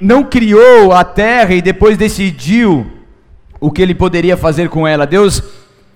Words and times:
não 0.00 0.24
criou 0.24 0.92
a 0.92 1.04
terra 1.04 1.54
e 1.54 1.62
depois 1.62 1.98
decidiu 1.98 2.86
o 3.60 3.70
que 3.70 3.82
ele 3.82 3.94
poderia 3.94 4.36
fazer 4.36 4.68
com 4.68 4.86
ela. 4.86 5.06
Deus, 5.06 5.42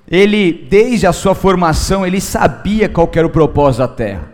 ele 0.08 0.66
desde 0.68 1.06
a 1.06 1.12
sua 1.12 1.34
formação, 1.34 2.06
ele 2.06 2.20
sabia 2.20 2.88
qual 2.88 3.10
era 3.14 3.26
o 3.26 3.30
propósito 3.30 3.80
da 3.80 3.88
terra. 3.88 4.32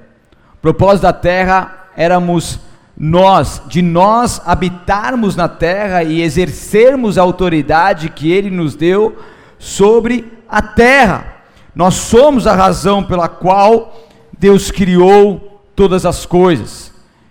O 0.54 0.60
propósito 0.60 1.02
da 1.02 1.12
terra 1.12 1.88
éramos 1.96 2.60
nós, 2.98 3.62
de 3.66 3.80
nós 3.80 4.42
habitarmos 4.44 5.34
na 5.34 5.48
terra 5.48 6.02
e 6.02 6.20
exercermos 6.20 7.16
a 7.16 7.22
autoridade 7.22 8.10
que 8.10 8.30
ele 8.30 8.50
nos 8.50 8.74
deu 8.74 9.16
sobre 9.58 10.30
a 10.48 10.60
terra. 10.60 11.36
Nós 11.74 11.94
somos 11.94 12.46
a 12.46 12.54
razão 12.54 13.02
pela 13.02 13.28
qual 13.28 14.06
Deus 14.38 14.70
criou 14.70 15.62
todas 15.74 16.04
as 16.04 16.26
coisas. 16.26 16.89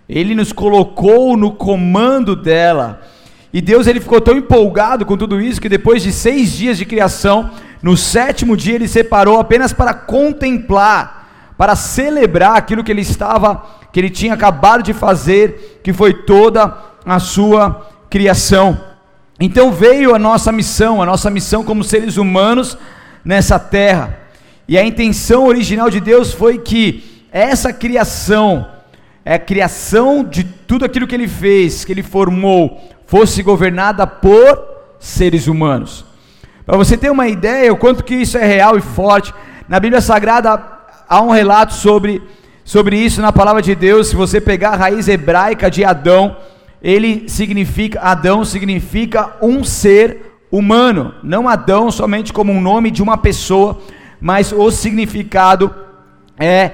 Ele 0.10 0.34
nos 0.34 0.52
colocou 0.52 1.38
no 1.38 1.52
comando 1.52 2.36
dela. 2.36 3.00
E 3.54 3.62
Deus 3.62 3.86
ele 3.86 4.00
ficou 4.00 4.20
tão 4.20 4.36
empolgado 4.36 5.06
com 5.06 5.16
tudo 5.16 5.40
isso 5.40 5.62
que 5.62 5.70
depois 5.70 6.02
de 6.02 6.12
seis 6.12 6.52
dias 6.52 6.80
de 6.80 6.86
criação, 6.86 7.52
no 7.82 7.96
sétimo 7.96 8.58
dia 8.58 8.74
ele 8.74 8.88
separou 8.88 9.40
apenas 9.40 9.72
para 9.72 9.94
contemplar, 9.94 11.54
para 11.56 11.76
celebrar 11.76 12.58
aquilo 12.58 12.84
que 12.84 12.92
ele 12.92 13.02
estava, 13.02 13.64
que 13.94 14.00
ele 14.00 14.10
tinha 14.10 14.34
acabado 14.34 14.82
de 14.82 14.94
fazer, 14.94 15.80
que 15.84 15.94
foi 15.94 16.14
toda 16.14 16.76
a 17.06 17.20
sua 17.20 17.88
criação. 18.10 18.80
Então 19.40 19.72
veio 19.72 20.16
a 20.16 20.20
nossa 20.20 20.52
missão, 20.52 21.02
a 21.02 21.06
nossa 21.06 21.30
missão 21.30 21.64
como 21.64 21.84
seres 21.84 22.18
humanos 22.18 22.76
nessa 23.24 23.60
terra. 23.60 24.18
E 24.68 24.76
a 24.78 24.84
intenção 24.84 25.46
original 25.46 25.90
de 25.90 26.00
Deus 26.00 26.34
foi 26.34 26.58
que 26.58 27.26
essa 27.32 27.72
criação 27.72 28.68
é 29.26 29.36
a 29.36 29.40
criação 29.40 30.24
de 30.24 30.44
tudo 30.44 30.86
aquilo 30.86 31.08
que 31.08 31.16
ele 31.16 31.28
fez, 31.28 31.84
que 31.86 31.92
ele 31.92 32.04
formou, 32.04 32.82
fosse 33.06 33.44
governada 33.44 34.08
por 34.08 34.68
seres 35.00 35.48
humanos. 35.48 36.06
Para 36.66 36.78
você 36.78 36.96
ter 36.96 37.10
uma 37.10 37.28
ideia 37.28 37.74
o 37.74 37.78
quanto 37.78 38.04
que 38.04 38.16
isso 38.16 38.38
é 38.38 38.46
real 38.46 38.78
e 38.78 38.82
forte, 38.82 39.34
na 39.68 39.80
Bíblia 39.80 40.02
Sagrada 40.02 40.62
há 41.08 41.22
um 41.22 41.32
relato 41.32 41.74
sobre, 41.74 42.22
sobre 42.64 42.96
isso 42.98 43.22
na 43.22 43.32
palavra 43.32 43.62
de 43.62 43.74
Deus. 43.74 44.10
Se 44.10 44.16
você 44.16 44.40
pegar 44.40 44.72
a 44.72 44.76
raiz 44.76 45.08
hebraica 45.08 45.70
de 45.70 45.84
Adão, 45.84 46.38
ele 46.82 47.28
significa, 47.28 48.00
Adão 48.00 48.46
significa 48.46 49.36
um 49.42 49.64
ser 49.64 50.30
humano, 50.52 51.14
não 51.24 51.48
Adão 51.48 51.92
somente 51.92 52.32
como 52.32 52.52
um 52.52 52.62
nome 52.62 52.90
de 52.90 53.04
uma 53.04 53.18
pessoa, 53.18 53.80
mas 54.20 54.52
o 54.52 54.72
significado 54.72 55.74
é 56.38 56.72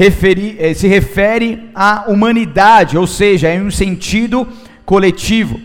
eh, 0.00 0.74
se 0.74 0.86
refere 0.86 1.70
à 1.74 2.04
humanidade, 2.06 2.96
ou 2.96 3.06
seja, 3.06 3.52
em 3.52 3.62
um 3.62 3.70
sentido 3.70 4.46
coletivo. 4.84 5.60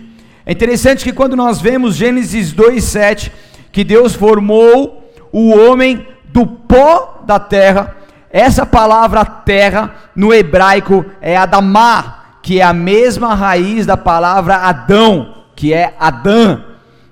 É 0.45 0.51
interessante 0.51 1.03
que 1.03 1.13
quando 1.13 1.35
nós 1.35 1.61
vemos 1.61 1.95
Gênesis 1.95 2.51
2:7, 2.51 3.31
que 3.71 3.83
Deus 3.83 4.15
formou 4.15 5.11
o 5.31 5.55
homem 5.55 6.05
do 6.25 6.45
pó 6.45 7.21
da 7.25 7.39
terra, 7.39 7.95
essa 8.29 8.65
palavra 8.65 9.23
terra 9.23 9.93
no 10.15 10.33
hebraico 10.33 11.05
é 11.21 11.37
Adamá, 11.37 12.37
que 12.41 12.59
é 12.59 12.63
a 12.63 12.73
mesma 12.73 13.35
raiz 13.35 13.85
da 13.85 13.95
palavra 13.95 14.55
Adão, 14.55 15.33
que 15.55 15.73
é 15.73 15.93
Adã. 15.99 16.61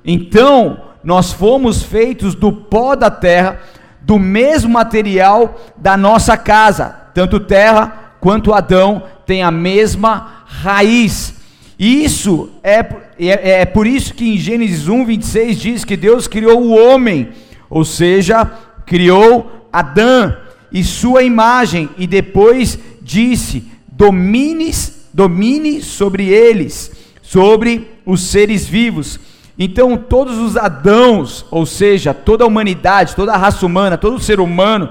Então, 0.04 0.82
nós 1.04 1.32
fomos 1.32 1.84
feitos 1.84 2.34
do 2.34 2.52
pó 2.52 2.96
da 2.96 3.12
terra, 3.12 3.60
do 4.02 4.18
mesmo 4.18 4.74
material 4.74 5.56
da 5.78 5.96
nossa 5.96 6.36
casa, 6.36 7.01
tanto 7.14 7.40
terra 7.40 8.16
quanto 8.20 8.54
Adão 8.54 9.04
tem 9.26 9.44
a 9.44 9.52
mesma 9.52 10.44
raiz. 10.46 11.36
E 11.78 12.04
isso 12.04 12.50
é, 12.64 12.80
é, 13.18 13.62
é 13.62 13.66
por 13.66 13.88
isso 13.88 14.14
que 14.14 14.30
em 14.30 14.38
Gênesis 14.38 14.88
1, 14.88 15.06
26 15.06 15.60
diz 15.60 15.86
que 15.86 15.98
Deus 15.98 16.28
criou 16.28 16.62
o 16.62 16.78
homem, 16.78 17.30
ou 17.70 17.84
seja, 17.84 18.46
criou 18.86 19.68
Adão 19.74 20.38
e 20.72 20.84
sua 20.84 21.24
imagem, 21.24 21.90
e 21.98 22.06
depois 22.06 22.78
disse: 23.02 23.64
domines, 23.88 25.08
domine 25.14 25.82
sobre 25.82 26.28
eles, 26.28 26.92
sobre 27.22 27.88
os 28.06 28.22
seres 28.22 28.68
vivos. 28.68 29.20
Então, 29.58 29.98
todos 29.98 30.38
os 30.38 30.58
Adãos, 30.58 31.46
ou 31.52 31.66
seja, 31.66 32.14
toda 32.14 32.44
a 32.44 32.48
humanidade, 32.48 33.16
toda 33.16 33.34
a 33.34 33.38
raça 33.38 33.66
humana, 33.66 33.98
todo 33.98 34.20
ser 34.20 34.40
humano, 34.40 34.90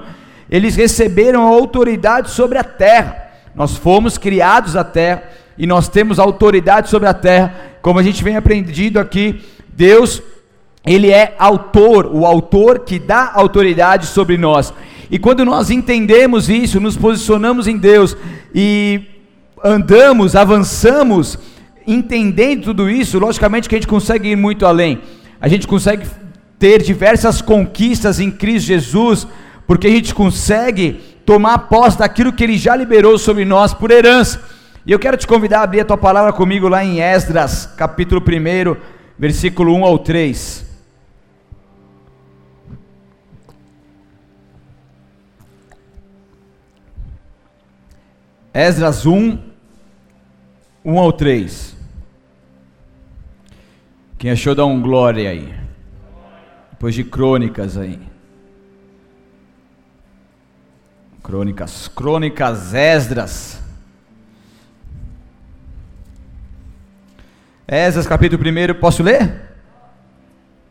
eles 0.51 0.75
receberam 0.75 1.47
autoridade 1.47 2.29
sobre 2.29 2.57
a 2.57 2.63
terra. 2.63 3.29
Nós 3.55 3.77
fomos 3.77 4.17
criados 4.17 4.75
à 4.75 4.83
terra 4.83 5.23
e 5.57 5.65
nós 5.65 5.87
temos 5.87 6.19
autoridade 6.19 6.89
sobre 6.89 7.07
a 7.07 7.13
terra, 7.13 7.55
como 7.81 7.97
a 7.97 8.03
gente 8.03 8.21
vem 8.21 8.35
aprendido 8.35 8.99
aqui. 8.99 9.41
Deus, 9.69 10.21
ele 10.85 11.09
é 11.09 11.35
autor, 11.39 12.05
o 12.07 12.25
autor 12.25 12.79
que 12.79 12.99
dá 12.99 13.31
autoridade 13.33 14.07
sobre 14.07 14.37
nós. 14.37 14.73
E 15.09 15.17
quando 15.17 15.45
nós 15.45 15.69
entendemos 15.69 16.49
isso, 16.49 16.81
nos 16.81 16.97
posicionamos 16.97 17.65
em 17.65 17.77
Deus 17.77 18.17
e 18.53 19.01
andamos, 19.63 20.35
avançamos, 20.35 21.39
entendendo 21.87 22.65
tudo 22.65 22.89
isso, 22.89 23.19
logicamente 23.19 23.69
que 23.69 23.75
a 23.75 23.77
gente 23.77 23.87
consegue 23.87 24.29
ir 24.29 24.35
muito 24.35 24.65
além. 24.65 25.01
A 25.39 25.47
gente 25.47 25.65
consegue 25.65 26.05
ter 26.59 26.81
diversas 26.81 27.41
conquistas 27.41 28.19
em 28.19 28.29
Cristo 28.29 28.67
Jesus 28.67 29.27
porque 29.71 29.87
a 29.87 29.89
gente 29.89 30.13
consegue 30.13 30.99
tomar 31.25 31.57
posse 31.57 31.97
daquilo 31.97 32.33
que 32.33 32.43
Ele 32.43 32.57
já 32.57 32.75
liberou 32.75 33.17
sobre 33.17 33.45
nós 33.45 33.73
por 33.73 33.89
herança. 33.89 34.43
E 34.85 34.91
eu 34.91 34.99
quero 34.99 35.15
te 35.15 35.25
convidar 35.25 35.61
a 35.61 35.63
abrir 35.63 35.79
a 35.79 35.85
tua 35.85 35.97
palavra 35.97 36.33
comigo 36.33 36.67
lá 36.67 36.83
em 36.83 36.99
Esdras, 36.99 37.67
capítulo 37.77 38.21
1, 38.21 38.75
versículo 39.17 39.73
1 39.73 39.85
ao 39.85 39.97
3. 39.97 40.65
Esdras 48.53 49.05
1, 49.05 49.39
1 50.83 50.99
ao 50.99 51.13
3. 51.13 51.77
Quem 54.17 54.31
achou 54.31 54.53
dá 54.53 54.65
um 54.65 54.81
glória 54.81 55.29
aí. 55.29 55.55
Depois 56.71 56.93
de 56.93 57.05
crônicas 57.05 57.77
aí. 57.77 58.10
Crônicas, 61.31 61.87
Crônicas 61.87 62.73
Esdras. 62.73 63.61
Esdras 67.65 68.05
capítulo 68.05 68.43
1, 68.43 68.73
posso 68.81 69.01
ler? 69.01 69.39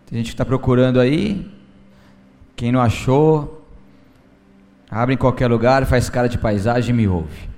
Tem 0.05 0.19
gente 0.19 0.27
que 0.27 0.35
está 0.35 0.45
procurando 0.45 1.01
aí. 1.01 1.51
Quem 2.55 2.71
não 2.71 2.79
achou, 2.79 3.67
abre 4.91 5.15
em 5.15 5.17
qualquer 5.17 5.47
lugar, 5.47 5.87
faz 5.87 6.11
cara 6.11 6.29
de 6.29 6.37
paisagem 6.37 6.91
e 6.91 6.99
me 6.99 7.09
ouve. 7.09 7.49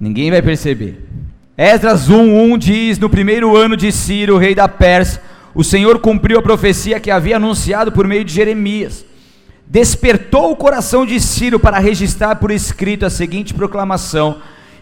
Ninguém 0.00 0.28
vai 0.28 0.42
perceber. 0.42 1.08
Esdras 1.56 2.10
1:1 2.10 2.58
diz: 2.58 2.98
No 2.98 3.08
primeiro 3.08 3.56
ano 3.56 3.76
de 3.76 3.92
Ciro, 3.92 4.38
rei 4.38 4.56
da 4.56 4.66
Pérsia, 4.66 5.22
o 5.54 5.62
Senhor 5.62 6.00
cumpriu 6.00 6.40
a 6.40 6.42
profecia 6.42 6.98
que 6.98 7.12
havia 7.12 7.36
anunciado 7.36 7.92
por 7.92 8.08
meio 8.08 8.24
de 8.24 8.32
Jeremias 8.32 9.11
despertou 9.72 10.50
o 10.50 10.56
coração 10.56 11.06
de 11.06 11.18
Ciro 11.18 11.58
para 11.58 11.78
registrar 11.78 12.36
por 12.36 12.50
escrito 12.50 13.06
a 13.06 13.10
seguinte 13.10 13.54
proclamação 13.54 14.36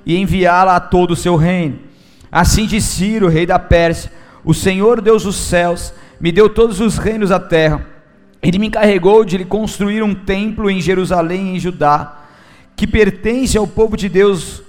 e 0.04 0.16
enviá-la 0.16 0.74
a 0.74 0.80
todo 0.80 1.12
o 1.12 1.16
seu 1.16 1.36
reino. 1.36 1.78
Assim 2.30 2.66
diz 2.66 2.86
Ciro, 2.86 3.28
rei 3.28 3.46
da 3.46 3.56
Pérsia: 3.56 4.10
O 4.44 4.52
Senhor 4.52 5.00
Deus 5.00 5.22
dos 5.22 5.36
céus 5.36 5.94
me 6.20 6.32
deu 6.32 6.50
todos 6.50 6.80
os 6.80 6.98
reinos 6.98 7.30
da 7.30 7.38
terra. 7.38 7.86
Ele 8.42 8.58
me 8.58 8.66
encarregou 8.66 9.24
de 9.24 9.38
lhe 9.38 9.44
construir 9.44 10.02
um 10.02 10.12
templo 10.12 10.68
em 10.68 10.80
Jerusalém, 10.80 11.54
em 11.54 11.60
Judá, 11.60 12.24
que 12.74 12.84
pertence 12.84 13.56
ao 13.56 13.68
povo 13.68 13.96
de 13.96 14.08
Deus, 14.08 14.60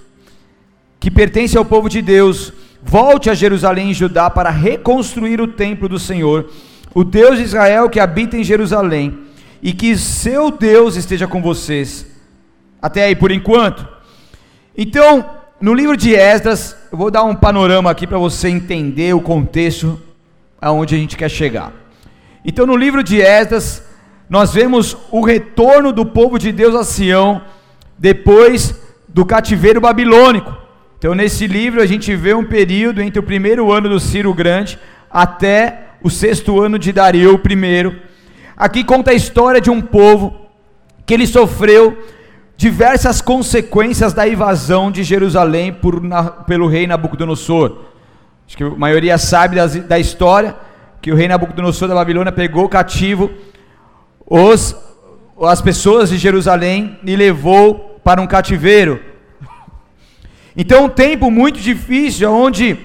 que 1.00 1.10
pertence 1.10 1.58
ao 1.58 1.66
povo 1.66 1.90
de 1.90 2.00
Deus. 2.00 2.54
Volte 2.84 3.28
a 3.28 3.34
Jerusalém 3.34 3.90
e 3.90 3.96
Judá 3.96 4.30
para 4.30 4.52
reconstruir 4.52 5.42
o 5.42 5.48
templo 5.48 5.90
do 5.90 5.98
Senhor, 5.98 6.48
o 6.94 7.04
Deus 7.04 7.40
de 7.40 7.44
Israel 7.44 7.90
que 7.90 8.00
habita 8.00 8.38
em 8.38 8.44
Jerusalém 8.44 9.31
e 9.62 9.74
que 9.74 9.98
seu 9.98 10.52
Deus 10.52 10.96
esteja 10.96 11.28
com 11.28 11.42
vocês. 11.42 12.06
Até 12.82 13.06
aí 13.06 13.16
por 13.16 13.32
enquanto. 13.32 13.88
Então, 14.76 15.30
no 15.60 15.74
livro 15.74 15.96
de 15.96 16.16
Esdras, 16.16 16.76
eu 16.92 16.98
vou 16.98 17.12
dar 17.12 17.24
um 17.24 17.36
panorama 17.36 17.92
aqui 17.92 18.08
para 18.08 18.18
você 18.18 18.50
entender 18.50 19.14
o 19.14 19.22
contexto 19.22 20.02
aonde 20.60 20.96
a 20.96 20.98
gente 20.98 21.16
quer 21.16 21.30
chegar. 21.30 21.72
Então, 22.44 22.66
no 22.66 22.76
livro 22.76 23.04
de 23.04 23.22
Esdras, 23.22 23.84
nós 24.28 24.54
vemos 24.54 24.98
o 25.12 25.22
retorno 25.22 25.92
do 25.92 26.06
povo 26.06 26.40
de 26.40 26.52
Deus 26.52 26.74
a 26.74 26.84
Sião 26.84 27.42
depois 27.98 28.74
do 29.08 29.26
cativeiro 29.26 29.80
babilônico. 29.80 30.58
Então, 30.98 31.14
nesse 31.14 31.46
livro, 31.46 31.82
a 31.82 31.86
gente 31.86 32.16
vê 32.16 32.34
um 32.34 32.46
período 32.46 33.02
entre 33.02 33.20
o 33.20 33.24
primeiro 33.24 33.72
ano 33.72 33.90
do 33.90 34.00
Ciro 34.00 34.34
Grande 34.34 34.80
até 35.10 35.90
o 36.02 36.10
sexto 36.10 36.60
ano 36.60 36.80
de 36.80 36.92
Dario 36.92 37.40
I 37.44 38.11
Aqui 38.62 38.84
conta 38.84 39.10
a 39.10 39.16
história 39.16 39.60
de 39.60 39.72
um 39.72 39.82
povo 39.82 40.36
que 41.04 41.16
ele 41.16 41.26
sofreu 41.26 41.98
diversas 42.56 43.20
consequências 43.20 44.14
da 44.14 44.28
invasão 44.28 44.92
de 44.92 45.02
Jerusalém 45.02 45.74
por, 45.74 46.00
na, 46.00 46.26
pelo 46.26 46.68
rei 46.68 46.86
Nabucodonosor. 46.86 47.78
Acho 48.46 48.56
que 48.56 48.64
a 48.64 48.70
maioria 48.70 49.18
sabe 49.18 49.56
das, 49.56 49.74
da 49.74 49.98
história 49.98 50.56
que 51.02 51.12
o 51.12 51.16
rei 51.16 51.28
Nabucodonosor 51.28 51.88
da 51.88 51.96
Babilônia 51.96 52.32
pegou 52.32 52.70
cativo 52.70 53.32
os, 54.28 54.76
as 55.42 55.60
pessoas 55.60 56.12
de 56.12 56.20
Jerusalém 56.20 57.00
e 57.04 57.16
levou 57.16 58.00
para 58.04 58.22
um 58.22 58.28
cativeiro. 58.28 59.00
Então, 60.56 60.86
um 60.86 60.90
tempo 60.90 61.32
muito 61.32 61.60
difícil, 61.60 62.32
onde 62.32 62.78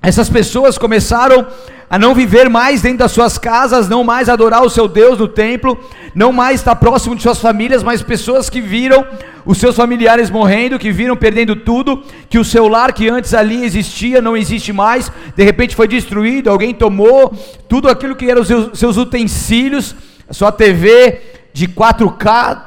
essas 0.00 0.30
pessoas 0.30 0.78
começaram 0.78 1.40
a 1.40 1.77
não 1.96 2.14
viver 2.14 2.50
mais 2.50 2.82
dentro 2.82 2.98
das 2.98 3.12
suas 3.12 3.38
casas, 3.38 3.88
não 3.88 4.02
mais 4.02 4.28
adorar 4.28 4.62
o 4.62 4.68
seu 4.68 4.88
Deus 4.88 5.18
no 5.18 5.28
templo, 5.28 5.78
não 6.14 6.32
mais 6.32 6.60
estar 6.60 6.74
próximo 6.74 7.14
de 7.14 7.22
suas 7.22 7.38
famílias, 7.38 7.82
mas 7.82 8.02
pessoas 8.02 8.50
que 8.50 8.60
viram 8.60 9.06
os 9.46 9.56
seus 9.56 9.74
familiares 9.74 10.28
morrendo, 10.28 10.78
que 10.78 10.92
viram 10.92 11.16
perdendo 11.16 11.56
tudo, 11.56 12.02
que 12.28 12.38
o 12.38 12.44
seu 12.44 12.68
lar 12.68 12.92
que 12.92 13.08
antes 13.08 13.32
ali 13.32 13.64
existia 13.64 14.20
não 14.20 14.36
existe 14.36 14.72
mais, 14.72 15.10
de 15.34 15.42
repente 15.42 15.74
foi 15.74 15.88
destruído, 15.88 16.50
alguém 16.50 16.74
tomou 16.74 17.30
tudo 17.66 17.88
aquilo 17.88 18.14
que 18.16 18.30
eram 18.30 18.42
os 18.42 18.48
seus, 18.48 18.78
seus 18.78 18.96
utensílios, 18.98 19.94
a 20.28 20.34
sua 20.34 20.52
TV 20.52 21.22
de 21.54 21.66
4K 21.68 22.62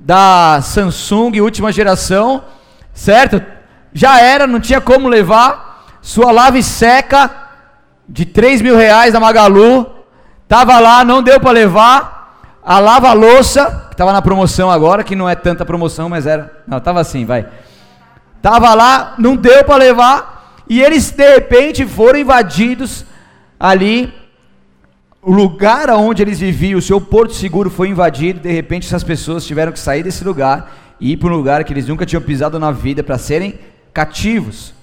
da 0.00 0.60
Samsung 0.60 1.40
última 1.40 1.70
geração, 1.70 2.42
certo? 2.92 3.40
Já 3.94 4.20
era, 4.20 4.48
não 4.48 4.58
tinha 4.58 4.80
como 4.80 5.08
levar, 5.08 5.86
sua 6.00 6.32
lave 6.32 6.60
seca 6.60 7.41
de 8.12 8.26
3 8.26 8.60
mil 8.60 8.76
reais 8.76 9.14
da 9.14 9.18
Magalu, 9.18 9.86
estava 10.42 10.78
lá, 10.78 11.02
não 11.02 11.22
deu 11.22 11.40
para 11.40 11.50
levar, 11.50 12.58
a 12.62 12.78
lava-louça, 12.78 13.86
que 13.88 13.94
estava 13.94 14.12
na 14.12 14.20
promoção 14.20 14.70
agora, 14.70 15.02
que 15.02 15.16
não 15.16 15.26
é 15.26 15.34
tanta 15.34 15.64
promoção, 15.64 16.10
mas 16.10 16.26
era, 16.26 16.62
não, 16.68 16.76
estava 16.76 17.00
assim, 17.00 17.24
vai, 17.24 17.48
estava 18.36 18.74
lá, 18.74 19.14
não 19.18 19.34
deu 19.34 19.64
para 19.64 19.76
levar, 19.76 20.62
e 20.68 20.82
eles 20.82 21.10
de 21.10 21.26
repente 21.26 21.86
foram 21.86 22.18
invadidos 22.18 23.06
ali, 23.58 24.12
o 25.22 25.32
lugar 25.32 25.88
onde 25.88 26.22
eles 26.22 26.38
viviam, 26.38 26.78
o 26.78 26.82
seu 26.82 27.00
porto 27.00 27.32
seguro 27.32 27.70
foi 27.70 27.88
invadido, 27.88 28.40
de 28.40 28.52
repente 28.52 28.86
essas 28.86 29.02
pessoas 29.02 29.46
tiveram 29.46 29.72
que 29.72 29.80
sair 29.80 30.02
desse 30.02 30.22
lugar 30.22 30.70
e 31.00 31.12
ir 31.12 31.16
para 31.16 31.30
um 31.30 31.36
lugar 31.36 31.64
que 31.64 31.72
eles 31.72 31.88
nunca 31.88 32.04
tinham 32.04 32.20
pisado 32.20 32.58
na 32.58 32.72
vida 32.72 33.02
para 33.02 33.16
serem 33.16 33.58
cativos, 33.94 34.74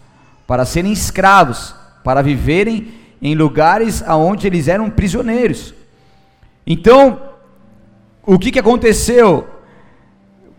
para 0.48 0.66
serem 0.66 0.92
escravos, 0.92 1.76
para 2.04 2.24
viverem 2.24 2.99
em 3.21 3.36
lugares 3.36 4.04
aonde 4.06 4.48
eles 4.48 4.68
eram 4.68 4.89
prisioneiros. 4.89 5.74
Então, 6.66 7.21
o 8.25 8.38
que, 8.38 8.51
que 8.51 8.60
aconteceu? 8.60 9.48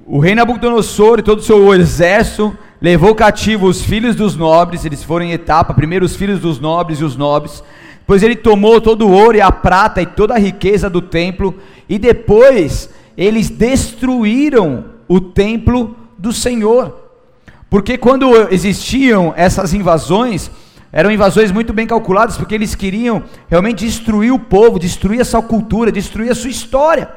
O 0.07 0.19
rei 0.19 0.35
Nabucodonosor 0.35 1.19
e 1.19 1.23
todo 1.23 1.39
o 1.39 1.43
seu 1.43 1.73
exército 1.75 2.57
levou 2.81 3.15
cativo 3.15 3.67
os 3.67 3.83
filhos 3.83 4.17
dos 4.17 4.37
nobres, 4.37 4.85
eles 4.85 5.05
foram 5.05 5.27
em 5.27 5.33
etapa, 5.33 5.75
primeiro 5.75 6.05
os 6.05 6.17
filhos 6.17 6.41
dos 6.41 6.59
nobres 6.59 7.01
e 7.01 7.05
os 7.05 7.17
nobres, 7.17 7.63
depois 8.11 8.25
ele 8.25 8.35
tomou 8.35 8.81
todo 8.81 9.07
o 9.07 9.13
ouro 9.13 9.37
e 9.37 9.41
a 9.41 9.53
prata 9.53 10.03
e 10.03 10.07
toda 10.07 10.35
a 10.35 10.39
riqueza 10.39 10.91
do 10.91 11.01
templo, 11.01 11.55
e 11.89 11.97
depois 11.97 12.91
eles 13.17 13.49
destruíram 13.49 14.87
o 15.07 15.21
templo 15.21 15.95
do 16.19 16.33
Senhor. 16.33 16.97
Porque 17.69 17.97
quando 17.97 18.53
existiam 18.53 19.33
essas 19.37 19.73
invasões, 19.73 20.51
eram 20.93 21.11
invasões 21.11 21.53
muito 21.53 21.73
bem 21.73 21.87
calculadas, 21.87 22.37
porque 22.37 22.55
eles 22.55 22.75
queriam 22.75 23.23
realmente 23.49 23.85
destruir 23.85 24.33
o 24.33 24.39
povo, 24.39 24.79
destruir 24.79 25.21
a 25.21 25.25
sua 25.25 25.43
cultura, 25.43 25.93
destruir 25.93 26.31
a 26.31 26.35
sua 26.35 26.51
história. 26.51 27.09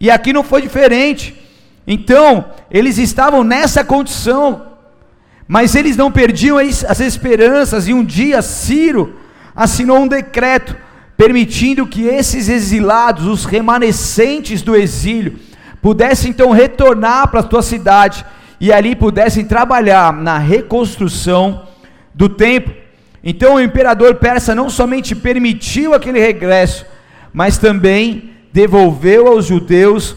E 0.00 0.10
aqui 0.10 0.32
não 0.32 0.42
foi 0.42 0.62
diferente. 0.62 1.38
Então, 1.86 2.46
eles 2.70 2.96
estavam 2.96 3.44
nessa 3.44 3.84
condição, 3.84 4.62
mas 5.46 5.74
eles 5.74 5.96
não 5.96 6.10
perdiam 6.10 6.56
as 6.58 7.00
esperanças, 7.00 7.86
e 7.86 7.92
um 7.92 8.02
dia 8.02 8.40
Ciro 8.40 9.16
assinou 9.54 9.98
um 9.98 10.08
decreto 10.08 10.74
permitindo 11.16 11.86
que 11.86 12.06
esses 12.06 12.48
exilados, 12.48 13.26
os 13.26 13.44
remanescentes 13.44 14.62
do 14.62 14.74
exílio, 14.74 15.38
pudessem 15.80 16.30
então 16.30 16.50
retornar 16.50 17.28
para 17.28 17.40
a 17.40 17.48
sua 17.48 17.62
cidade 17.62 18.24
e 18.58 18.72
ali 18.72 18.96
pudessem 18.96 19.44
trabalhar 19.44 20.12
na 20.12 20.38
reconstrução 20.38 21.68
do 22.14 22.28
templo. 22.28 22.83
Então 23.24 23.54
o 23.54 23.60
imperador 23.60 24.16
persa 24.16 24.54
não 24.54 24.68
somente 24.68 25.14
permitiu 25.14 25.94
aquele 25.94 26.20
regresso, 26.20 26.84
mas 27.32 27.56
também 27.56 28.30
devolveu 28.52 29.28
aos 29.28 29.46
judeus 29.46 30.14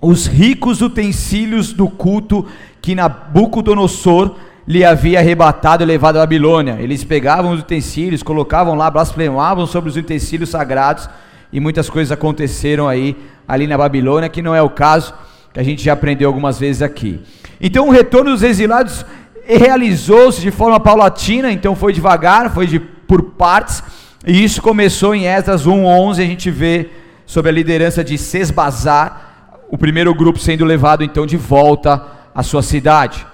os 0.00 0.26
ricos 0.26 0.82
utensílios 0.82 1.72
do 1.72 1.88
culto 1.88 2.46
que 2.82 2.94
Nabucodonosor 2.94 4.36
lhe 4.68 4.84
havia 4.84 5.18
arrebatado 5.18 5.82
e 5.82 5.86
levado 5.86 6.16
à 6.16 6.20
Babilônia. 6.20 6.76
Eles 6.78 7.02
pegavam 7.02 7.52
os 7.52 7.60
utensílios, 7.60 8.22
colocavam 8.22 8.74
lá, 8.74 8.90
blasfemavam 8.90 9.66
sobre 9.66 9.88
os 9.88 9.96
utensílios 9.96 10.50
sagrados 10.50 11.08
e 11.50 11.58
muitas 11.60 11.88
coisas 11.88 12.12
aconteceram 12.12 12.86
aí 12.86 13.16
ali 13.48 13.66
na 13.66 13.78
Babilônia, 13.78 14.28
que 14.28 14.42
não 14.42 14.54
é 14.54 14.60
o 14.60 14.68
caso 14.68 15.14
que 15.52 15.60
a 15.60 15.62
gente 15.62 15.82
já 15.82 15.94
aprendeu 15.94 16.28
algumas 16.28 16.58
vezes 16.58 16.82
aqui. 16.82 17.20
Então 17.58 17.88
o 17.88 17.90
retorno 17.90 18.32
dos 18.32 18.42
exilados 18.42 19.06
realizou-se 19.46 20.40
de 20.40 20.50
forma 20.50 20.80
paulatina, 20.80 21.50
então 21.50 21.76
foi 21.76 21.92
devagar, 21.92 22.52
foi 22.52 22.66
de, 22.66 22.78
por 22.78 23.22
partes, 23.22 23.82
e 24.26 24.42
isso 24.42 24.62
começou 24.62 25.14
em 25.14 25.26
Esdras 25.26 25.66
1:11, 25.66 26.12
a 26.12 26.26
gente 26.26 26.50
vê 26.50 26.90
sobre 27.26 27.50
a 27.50 27.54
liderança 27.54 28.02
de 28.02 28.16
Sesbazar, 28.16 29.60
o 29.68 29.78
primeiro 29.78 30.14
grupo 30.14 30.38
sendo 30.38 30.64
levado 30.64 31.02
então 31.02 31.26
de 31.26 31.36
volta 31.36 32.04
à 32.34 32.42
sua 32.42 32.62
cidade. 32.62 33.26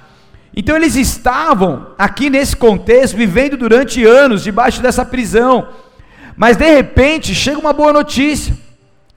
Então 0.54 0.76
eles 0.76 0.96
estavam 0.96 1.88
aqui 1.96 2.28
nesse 2.28 2.56
contexto 2.56 3.16
vivendo 3.16 3.56
durante 3.56 4.04
anos 4.04 4.42
debaixo 4.42 4.82
dessa 4.82 5.04
prisão. 5.04 5.68
Mas 6.36 6.56
de 6.56 6.68
repente 6.68 7.34
chega 7.34 7.58
uma 7.58 7.72
boa 7.72 7.92
notícia. 7.92 8.54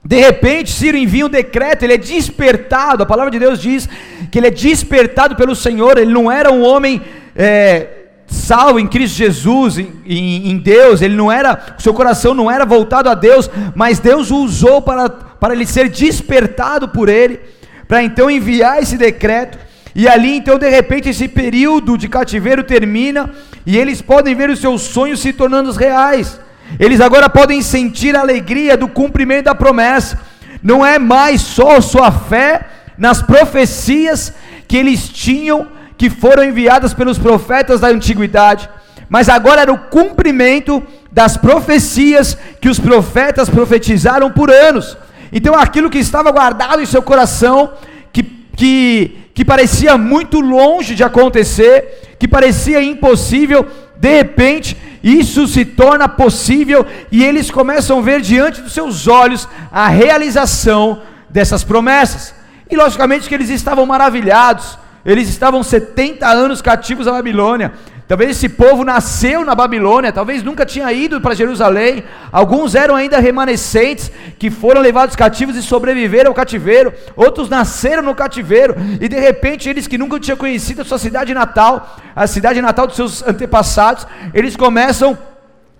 De 0.04 0.20
repente, 0.20 0.70
Ciro 0.70 0.98
envia 0.98 1.24
um 1.24 1.30
decreto, 1.30 1.82
ele 1.82 1.94
é 1.94 1.98
despertado, 1.98 3.02
a 3.02 3.06
palavra 3.06 3.30
de 3.30 3.38
Deus 3.38 3.58
diz 3.58 3.88
que 4.30 4.38
ele 4.38 4.48
é 4.48 4.50
despertado 4.50 5.34
pelo 5.34 5.56
Senhor, 5.56 5.96
ele 5.96 6.12
não 6.12 6.30
era 6.30 6.52
um 6.52 6.62
homem 6.62 7.00
é, 7.34 7.86
salvo 8.26 8.78
em 8.78 8.86
Cristo 8.86 9.16
Jesus, 9.16 9.78
em, 9.78 10.50
em, 10.50 10.58
Deus, 10.58 11.00
ele 11.00 11.16
não 11.16 11.32
era, 11.32 11.58
seu 11.78 11.94
coração 11.94 12.34
não 12.34 12.50
era 12.50 12.66
voltado 12.66 13.08
a 13.08 13.14
Deus, 13.14 13.50
mas 13.74 13.98
Deus 13.98 14.30
o 14.30 14.44
usou 14.44 14.82
para, 14.82 15.08
para 15.08 15.54
ele 15.54 15.64
ser 15.64 15.88
despertado 15.88 16.88
por 16.88 17.08
ele, 17.08 17.40
para 17.88 18.02
então 18.02 18.30
enviar 18.30 18.82
esse 18.82 18.98
decreto, 18.98 19.58
e 19.94 20.06
ali 20.06 20.36
então 20.36 20.58
de 20.58 20.68
repente 20.68 21.08
esse 21.08 21.28
período 21.28 21.96
de 21.96 22.08
cativeiro 22.08 22.62
termina, 22.62 23.30
e 23.64 23.78
eles 23.78 24.02
podem 24.02 24.34
ver 24.34 24.50
os 24.50 24.58
seus 24.58 24.82
sonhos 24.82 25.20
se 25.20 25.32
tornando 25.32 25.72
reais, 25.72 26.38
eles 26.78 27.00
agora 27.00 27.28
podem 27.28 27.62
sentir 27.62 28.16
a 28.16 28.20
alegria 28.20 28.76
do 28.76 28.88
cumprimento 28.88 29.44
da 29.44 29.54
promessa. 29.54 30.18
Não 30.62 30.84
é 30.84 30.98
mais 30.98 31.40
só 31.40 31.80
sua 31.80 32.10
fé 32.10 32.66
nas 32.96 33.22
profecias 33.22 34.32
que 34.66 34.76
eles 34.76 35.08
tinham, 35.08 35.68
que 35.96 36.10
foram 36.10 36.42
enviadas 36.42 36.94
pelos 36.94 37.18
profetas 37.18 37.80
da 37.80 37.88
antiguidade, 37.88 38.68
mas 39.08 39.28
agora 39.28 39.60
era 39.60 39.72
o 39.72 39.78
cumprimento 39.78 40.82
das 41.12 41.36
profecias 41.36 42.36
que 42.60 42.68
os 42.68 42.80
profetas 42.80 43.48
profetizaram 43.48 44.30
por 44.30 44.50
anos. 44.50 44.96
Então 45.32 45.54
aquilo 45.54 45.90
que 45.90 45.98
estava 45.98 46.30
guardado 46.32 46.82
em 46.82 46.86
seu 46.86 47.02
coração, 47.02 47.74
que, 48.12 48.22
que, 48.22 49.18
que 49.34 49.44
parecia 49.44 49.96
muito 49.96 50.40
longe 50.40 50.94
de 50.94 51.04
acontecer, 51.04 52.16
que 52.18 52.26
parecia 52.26 52.82
impossível, 52.82 53.66
de 53.96 54.16
repente 54.16 54.76
isso 55.04 55.46
se 55.46 55.66
torna 55.66 56.08
possível 56.08 56.86
e 57.12 57.22
eles 57.22 57.50
começam 57.50 57.98
a 57.98 58.02
ver 58.02 58.22
diante 58.22 58.62
dos 58.62 58.72
seus 58.72 59.06
olhos 59.06 59.46
a 59.70 59.86
realização 59.86 61.02
dessas 61.28 61.62
promessas. 61.62 62.34
E 62.70 62.74
logicamente 62.74 63.28
que 63.28 63.34
eles 63.34 63.50
estavam 63.50 63.84
maravilhados, 63.84 64.78
eles 65.04 65.28
estavam 65.28 65.62
70 65.62 66.26
anos 66.26 66.62
cativos 66.62 67.06
à 67.06 67.12
Babilônia. 67.12 67.74
Talvez 68.06 68.32
esse 68.32 68.50
povo 68.50 68.84
nasceu 68.84 69.44
na 69.46 69.54
Babilônia, 69.54 70.12
talvez 70.12 70.42
nunca 70.42 70.66
tinha 70.66 70.92
ido 70.92 71.22
para 71.22 71.34
Jerusalém. 71.34 72.04
Alguns 72.30 72.74
eram 72.74 72.94
ainda 72.94 73.18
remanescentes 73.18 74.12
que 74.38 74.50
foram 74.50 74.82
levados 74.82 75.16
cativos 75.16 75.56
e 75.56 75.62
sobreviveram 75.62 76.30
ao 76.30 76.34
cativeiro. 76.34 76.92
Outros 77.16 77.48
nasceram 77.48 78.02
no 78.02 78.14
cativeiro 78.14 78.74
e 79.00 79.08
de 79.08 79.18
repente 79.18 79.70
eles 79.70 79.86
que 79.86 79.96
nunca 79.96 80.20
tinham 80.20 80.36
conhecido 80.36 80.82
a 80.82 80.84
sua 80.84 80.98
cidade 80.98 81.32
natal, 81.32 81.98
a 82.14 82.26
cidade 82.26 82.60
natal 82.60 82.86
dos 82.86 82.96
seus 82.96 83.22
antepassados, 83.26 84.06
eles 84.34 84.54
começam 84.54 85.16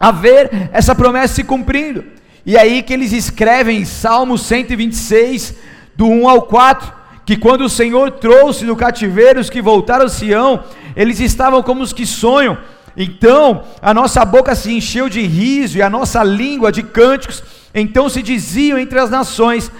a 0.00 0.10
ver 0.10 0.50
essa 0.72 0.94
promessa 0.94 1.34
se 1.34 1.44
cumprindo. 1.44 2.04
E 2.46 2.56
aí 2.56 2.82
que 2.82 2.92
eles 2.92 3.12
escrevem 3.12 3.84
Salmo 3.84 4.38
126, 4.38 5.54
do 5.94 6.06
1 6.06 6.28
ao 6.28 6.42
4, 6.42 7.03
que 7.24 7.36
quando 7.36 7.62
o 7.62 7.68
Senhor 7.70 8.10
trouxe 8.12 8.64
do 8.66 8.76
cativeiro 8.76 9.40
os 9.40 9.50
que 9.50 9.62
voltaram 9.62 10.06
a 10.06 10.08
Sião, 10.08 10.64
eles 10.94 11.20
estavam 11.20 11.62
como 11.62 11.82
os 11.82 11.92
que 11.92 12.06
sonham. 12.06 12.58
Então 12.96 13.64
a 13.82 13.92
nossa 13.92 14.24
boca 14.24 14.54
se 14.54 14.72
encheu 14.72 15.08
de 15.08 15.22
riso 15.22 15.78
e 15.78 15.82
a 15.82 15.90
nossa 15.90 16.22
língua 16.22 16.70
de 16.70 16.82
cânticos. 16.82 17.42
Então 17.74 18.08
se 18.08 18.22
diziam 18.22 18.78
entre 18.78 18.98
as 18.98 19.10
nações: 19.10 19.70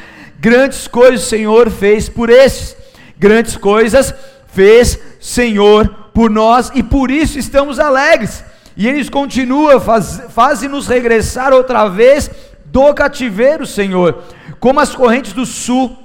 grandes 0.40 0.88
coisas 0.88 1.24
o 1.24 1.28
Senhor 1.28 1.70
fez 1.70 2.08
por 2.08 2.30
estes 2.30 2.76
grandes 3.16 3.56
coisas 3.56 4.12
fez 4.48 4.98
Senhor 5.20 5.88
por 6.12 6.30
nós 6.30 6.70
e 6.74 6.82
por 6.82 7.10
isso 7.10 7.38
estamos 7.38 7.78
alegres. 7.78 8.44
E 8.76 8.88
eles 8.88 9.08
continuam, 9.08 9.80
faz, 9.80 10.22
fazem-nos 10.30 10.86
regressar 10.86 11.52
outra 11.52 11.88
vez 11.88 12.30
do 12.66 12.92
cativeiro, 12.92 13.66
Senhor. 13.66 14.22
Como 14.60 14.80
as 14.80 14.94
correntes 14.94 15.32
do 15.32 15.46
sul, 15.46 15.96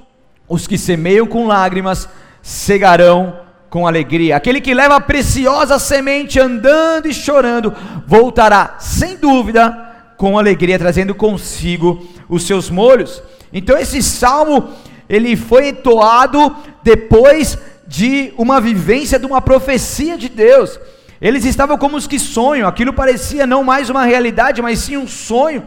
os 0.50 0.66
que 0.66 0.76
semeiam 0.76 1.26
com 1.26 1.46
lágrimas 1.46 2.08
cegarão 2.42 3.38
com 3.70 3.86
alegria. 3.86 4.36
Aquele 4.36 4.60
que 4.60 4.74
leva 4.74 4.96
a 4.96 5.00
preciosa 5.00 5.78
semente 5.78 6.40
andando 6.40 7.06
e 7.06 7.14
chorando, 7.14 7.72
voltará 8.04 8.74
sem 8.80 9.16
dúvida 9.16 9.86
com 10.16 10.36
alegria, 10.36 10.76
trazendo 10.76 11.14
consigo 11.14 12.04
os 12.28 12.42
seus 12.42 12.68
molhos. 12.68 13.22
Então 13.52 13.78
esse 13.78 14.02
salmo, 14.02 14.70
ele 15.08 15.36
foi 15.36 15.68
entoado 15.68 16.54
depois 16.82 17.56
de 17.86 18.34
uma 18.36 18.60
vivência 18.60 19.20
de 19.20 19.26
uma 19.26 19.40
profecia 19.40 20.18
de 20.18 20.28
Deus. 20.28 20.80
Eles 21.22 21.44
estavam 21.44 21.78
como 21.78 21.96
os 21.96 22.08
que 22.08 22.18
sonham, 22.18 22.68
aquilo 22.68 22.92
parecia 22.92 23.46
não 23.46 23.62
mais 23.62 23.88
uma 23.88 24.04
realidade, 24.04 24.60
mas 24.60 24.80
sim 24.80 24.96
um 24.96 25.06
sonho. 25.06 25.62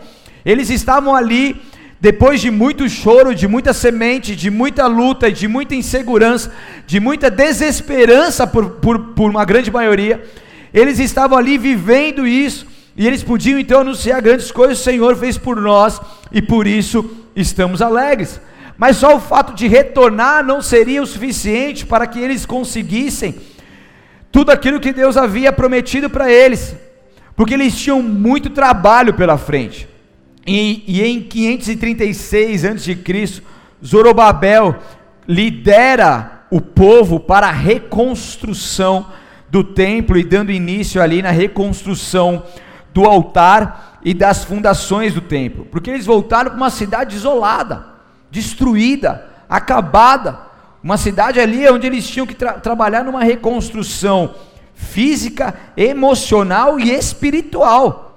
Eles 0.46 0.70
estavam 0.70 1.16
ali, 1.16 1.62
depois 2.04 2.42
de 2.42 2.52
muito 2.52 2.90
choro, 2.90 3.34
de 3.34 3.48
muita 3.48 3.72
semente, 3.72 4.36
de 4.36 4.50
muita 4.50 4.88
luta, 4.88 5.32
de 5.32 5.48
muita 5.48 5.74
insegurança, 5.74 6.52
de 6.86 7.00
muita 7.00 7.32
desesperança 7.32 8.46
por, 8.46 8.72
por, 8.72 9.00
por 9.16 9.32
uma 9.32 9.46
grande 9.46 9.72
maioria, 9.72 10.22
eles 10.74 11.00
estavam 11.00 11.38
ali 11.38 11.58
vivendo 11.58 12.28
isso, 12.28 12.68
e 12.98 13.08
eles 13.08 13.24
podiam 13.24 13.58
então 13.58 13.80
anunciar 13.80 14.22
grandes 14.22 14.52
coisas, 14.52 14.82
o 14.82 14.84
Senhor 14.84 15.16
fez 15.16 15.38
por 15.38 15.62
nós, 15.62 16.02
e 16.30 16.42
por 16.42 16.68
isso 16.68 17.10
estamos 17.34 17.82
alegres. 17.82 18.42
Mas 18.78 18.98
só 18.98 19.16
o 19.16 19.22
fato 19.22 19.56
de 19.56 19.70
retornar 19.70 20.44
não 20.44 20.62
seria 20.62 21.02
o 21.02 21.08
suficiente 21.08 21.86
para 21.86 22.06
que 22.06 22.20
eles 22.20 22.46
conseguissem 22.46 23.36
tudo 24.30 24.52
aquilo 24.52 24.82
que 24.82 24.92
Deus 24.92 25.16
havia 25.16 25.54
prometido 25.54 26.10
para 26.10 26.30
eles, 26.30 26.76
porque 27.34 27.54
eles 27.54 27.78
tinham 27.78 28.02
muito 28.02 28.50
trabalho 28.50 29.14
pela 29.14 29.38
frente. 29.38 29.93
E, 30.46 30.84
e 30.88 31.04
em 31.04 31.22
536 31.22 32.66
a.C., 32.66 33.44
Zorobabel 33.84 34.76
lidera 35.28 36.46
o 36.50 36.62
povo 36.62 37.20
para 37.20 37.48
a 37.48 37.52
reconstrução 37.52 39.08
do 39.50 39.64
templo 39.64 40.18
e 40.18 40.24
dando 40.24 40.52
início 40.52 41.02
ali 41.02 41.22
na 41.22 41.32
reconstrução 41.32 42.44
do 42.94 43.06
altar 43.06 44.00
e 44.04 44.14
das 44.14 44.44
fundações 44.44 45.14
do 45.14 45.22
templo, 45.22 45.66
porque 45.66 45.90
eles 45.90 46.06
voltaram 46.06 46.52
para 46.52 46.58
uma 46.58 46.70
cidade 46.70 47.16
isolada, 47.16 47.86
destruída, 48.30 49.26
acabada, 49.50 50.40
uma 50.84 50.98
cidade 50.98 51.40
ali 51.40 51.68
onde 51.70 51.88
eles 51.88 52.08
tinham 52.08 52.28
que 52.28 52.36
tra 52.36 52.54
trabalhar 52.54 53.04
numa 53.04 53.24
reconstrução 53.24 54.36
física, 54.74 55.54
emocional 55.78 56.80
e 56.80 56.92
espiritual. 56.92 58.13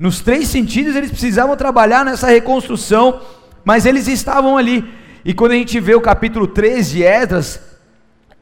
Nos 0.00 0.20
três 0.22 0.48
sentidos 0.48 0.96
eles 0.96 1.10
precisavam 1.10 1.54
trabalhar 1.58 2.06
nessa 2.06 2.26
reconstrução, 2.26 3.20
mas 3.62 3.84
eles 3.84 4.08
estavam 4.08 4.56
ali. 4.56 4.82
E 5.22 5.34
quando 5.34 5.52
a 5.52 5.56
gente 5.56 5.78
vê 5.78 5.94
o 5.94 6.00
capítulo 6.00 6.46
13 6.46 6.96
de 6.96 7.02
Esdras, 7.02 7.60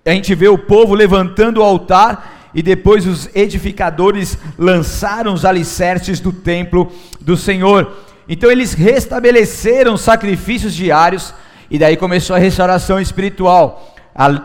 a 0.07 0.11
gente 0.11 0.37
vê 0.37 0.47
o 0.47 0.57
povo 0.57 0.95
levantando 0.95 1.59
o 1.59 1.65
altar 1.65 2.51
e 2.55 2.63
depois 2.63 3.09
os 3.09 3.29
edificadores 3.35 4.39
lançaram 4.57 5.35
os 5.35 5.45
alicerces 5.45 6.21
do 6.21 6.33
templo 6.33 6.93
do 7.21 7.37
Senhor. 7.37 7.93
Então 8.29 8.49
eles 8.49 8.73
restabeleceram 8.73 9.97
sacrifícios 9.97 10.73
diários, 10.73 11.35
e 11.69 11.77
daí 11.77 11.97
começou 11.97 12.37
a 12.37 12.39
restauração 12.39 13.01
espiritual, 13.01 13.97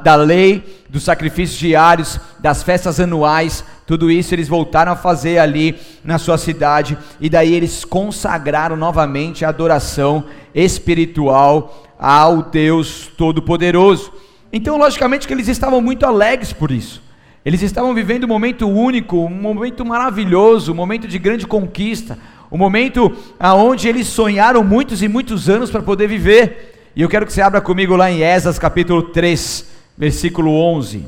da 0.03 0.15
lei, 0.15 0.83
dos 0.87 1.03
sacrifícios 1.03 1.57
diários, 1.57 2.19
das 2.39 2.61
festas 2.61 2.99
anuais, 2.99 3.65
tudo 3.87 4.11
isso 4.11 4.35
eles 4.35 4.47
voltaram 4.47 4.91
a 4.91 4.95
fazer 4.95 5.39
ali 5.39 5.75
na 6.03 6.19
sua 6.19 6.37
cidade, 6.37 6.97
e 7.19 7.27
daí 7.27 7.53
eles 7.53 7.83
consagraram 7.83 8.75
novamente 8.75 9.43
a 9.43 9.49
adoração 9.49 10.25
espiritual 10.53 11.83
ao 11.97 12.43
Deus 12.43 13.09
Todo-Poderoso. 13.17 14.13
Então, 14.51 14.77
logicamente, 14.77 15.25
que 15.25 15.33
eles 15.33 15.47
estavam 15.47 15.81
muito 15.81 16.05
alegres 16.05 16.53
por 16.53 16.69
isso. 16.69 17.01
Eles 17.43 17.61
estavam 17.63 17.93
vivendo 17.93 18.25
um 18.25 18.27
momento 18.27 18.67
único, 18.69 19.17
um 19.17 19.29
momento 19.29 19.83
maravilhoso, 19.83 20.71
um 20.71 20.75
momento 20.75 21.07
de 21.07 21.17
grande 21.17 21.47
conquista, 21.47 22.17
um 22.51 22.57
momento 22.57 23.11
aonde 23.39 23.89
eles 23.89 24.07
sonharam 24.07 24.63
muitos 24.63 25.01
e 25.01 25.07
muitos 25.07 25.49
anos 25.49 25.71
para 25.71 25.81
poder 25.81 26.07
viver. 26.07 26.72
E 26.95 27.01
eu 27.01 27.09
quero 27.09 27.25
que 27.25 27.33
você 27.33 27.41
abra 27.41 27.59
comigo 27.59 27.95
lá 27.95 28.11
em 28.11 28.21
Esas 28.21 28.59
capítulo 28.59 29.01
3, 29.01 29.67
versículo 29.97 30.51
11. 30.51 31.07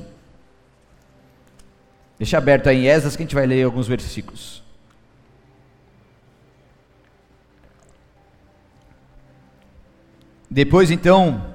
Deixa 2.17 2.39
aberto 2.39 2.67
aí 2.67 2.85
em 2.85 2.87
Esas 2.87 3.15
que 3.15 3.21
a 3.21 3.25
gente 3.25 3.35
vai 3.35 3.45
ler 3.45 3.63
alguns 3.63 3.87
versículos. 3.87 4.63
Depois 10.49 10.89
então 10.89 11.53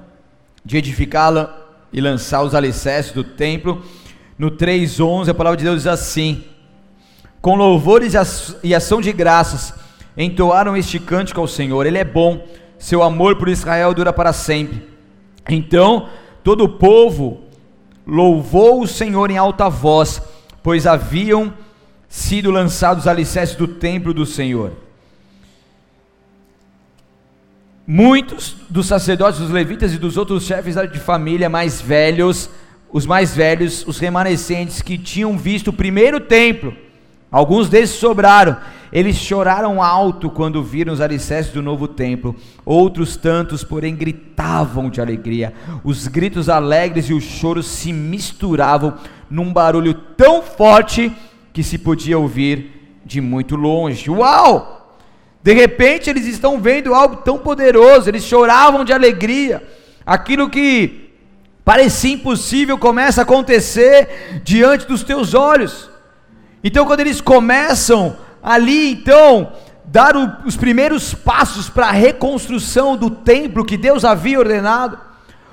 de 0.63 0.77
edificá-la 0.77 1.57
e 1.91 1.99
lançar 1.99 2.41
os 2.41 2.55
alicerces 2.55 3.11
do 3.11 3.25
templo, 3.25 3.83
no 4.37 4.51
3:11 4.51 5.29
a 5.29 5.33
palavra 5.33 5.57
de 5.57 5.65
Deus 5.65 5.77
diz 5.77 5.87
assim: 5.87 6.45
Com 7.41 7.55
louvores 7.55 8.13
e 8.63 8.73
ação 8.73 9.01
de 9.01 9.11
graças 9.11 9.73
entoaram 10.15 10.77
este 10.77 10.99
cântico 10.99 11.41
ao 11.41 11.47
Senhor. 11.47 11.85
Ele 11.85 11.97
é 11.97 12.05
bom 12.05 12.47
seu 12.81 13.03
amor 13.03 13.35
por 13.35 13.47
Israel 13.47 13.93
dura 13.93 14.11
para 14.11 14.33
sempre. 14.33 14.89
Então 15.47 16.09
todo 16.43 16.63
o 16.63 16.69
povo 16.69 17.41
louvou 18.05 18.81
o 18.81 18.87
Senhor 18.87 19.29
em 19.29 19.37
alta 19.37 19.69
voz, 19.69 20.19
pois 20.63 20.87
haviam 20.87 21.53
sido 22.09 22.49
lançados 22.49 23.07
alicerces 23.07 23.55
do 23.55 23.67
templo 23.67 24.13
do 24.13 24.25
Senhor. 24.25 24.71
Muitos 27.85 28.55
dos 28.67 28.87
sacerdotes, 28.87 29.39
dos 29.39 29.51
levitas 29.51 29.93
e 29.93 29.99
dos 29.99 30.17
outros 30.17 30.43
chefes 30.43 30.75
de 30.91 30.99
família 30.99 31.49
mais 31.49 31.79
velhos, 31.79 32.49
os 32.91 33.05
mais 33.05 33.35
velhos, 33.35 33.85
os 33.85 33.99
remanescentes 33.99 34.81
que 34.81 34.97
tinham 34.97 35.37
visto 35.37 35.67
o 35.67 35.73
primeiro 35.73 36.19
templo, 36.19 36.75
alguns 37.31 37.69
desses 37.69 37.95
sobraram, 37.95 38.57
eles 38.91 39.15
choraram 39.15 39.81
alto 39.81 40.29
quando 40.29 40.61
viram 40.61 40.91
os 40.91 40.99
alicerces 40.99 41.53
do 41.53 41.61
novo 41.61 41.87
templo. 41.87 42.35
Outros 42.65 43.15
tantos, 43.15 43.63
porém, 43.63 43.95
gritavam 43.95 44.89
de 44.89 44.99
alegria. 44.99 45.53
Os 45.83 46.07
gritos 46.07 46.49
alegres 46.49 47.09
e 47.09 47.13
os 47.13 47.23
choros 47.23 47.67
se 47.67 47.93
misturavam 47.93 48.95
num 49.29 49.53
barulho 49.53 49.93
tão 49.93 50.41
forte 50.41 51.11
que 51.53 51.63
se 51.63 51.77
podia 51.77 52.19
ouvir 52.19 52.99
de 53.05 53.21
muito 53.21 53.55
longe. 53.55 54.09
Uau! 54.09 54.97
De 55.43 55.53
repente 55.53 56.09
eles 56.09 56.25
estão 56.25 56.59
vendo 56.59 56.93
algo 56.93 57.17
tão 57.17 57.37
poderoso, 57.37 58.09
eles 58.09 58.23
choravam 58.23 58.83
de 58.83 58.93
alegria. 58.93 59.63
Aquilo 60.05 60.49
que 60.49 61.09
parecia 61.63 62.13
impossível 62.13 62.77
começa 62.77 63.21
a 63.21 63.23
acontecer 63.23 64.41
diante 64.43 64.85
dos 64.85 65.01
teus 65.03 65.33
olhos. 65.33 65.90
Então, 66.63 66.85
quando 66.85 66.99
eles 66.99 67.21
começam 67.21 68.15
ali 68.41 68.91
então 68.93 69.53
dar 69.85 70.15
o, 70.15 70.37
os 70.45 70.55
primeiros 70.55 71.13
passos 71.13 71.69
para 71.69 71.87
a 71.87 71.91
reconstrução 71.91 72.95
do 72.95 73.09
templo 73.09 73.65
que 73.65 73.77
Deus 73.77 74.05
havia 74.05 74.39
ordenado, 74.39 74.97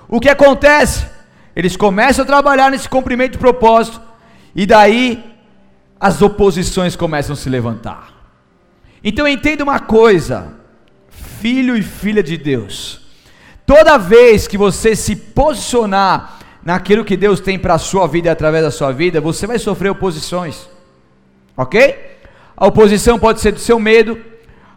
o 0.08 0.20
que 0.20 0.28
acontece? 0.28 1.06
Eles 1.54 1.76
começam 1.76 2.22
a 2.22 2.26
trabalhar 2.26 2.70
nesse 2.70 2.88
cumprimento 2.88 3.32
de 3.32 3.38
propósito, 3.38 4.00
e 4.54 4.64
daí 4.64 5.24
as 5.98 6.22
oposições 6.22 6.94
começam 6.94 7.32
a 7.34 7.36
se 7.36 7.48
levantar. 7.48 8.12
Então 9.02 9.26
entenda 9.26 9.64
uma 9.64 9.80
coisa, 9.80 10.54
filho 11.08 11.76
e 11.76 11.82
filha 11.82 12.22
de 12.22 12.36
Deus, 12.36 13.00
toda 13.66 13.98
vez 13.98 14.46
que 14.46 14.56
você 14.56 14.94
se 14.94 15.14
posicionar 15.16 16.38
naquilo 16.64 17.04
que 17.04 17.16
Deus 17.16 17.40
tem 17.40 17.58
para 17.58 17.74
a 17.74 17.78
sua 17.78 18.06
vida 18.06 18.30
através 18.30 18.64
da 18.64 18.70
sua 18.70 18.92
vida, 18.92 19.20
você 19.20 19.46
vai 19.46 19.58
sofrer 19.58 19.90
oposições, 19.90 20.68
ok? 21.58 22.16
A 22.56 22.66
oposição 22.68 23.18
pode 23.18 23.40
ser 23.40 23.50
do 23.50 23.58
seu 23.58 23.80
medo, 23.80 24.16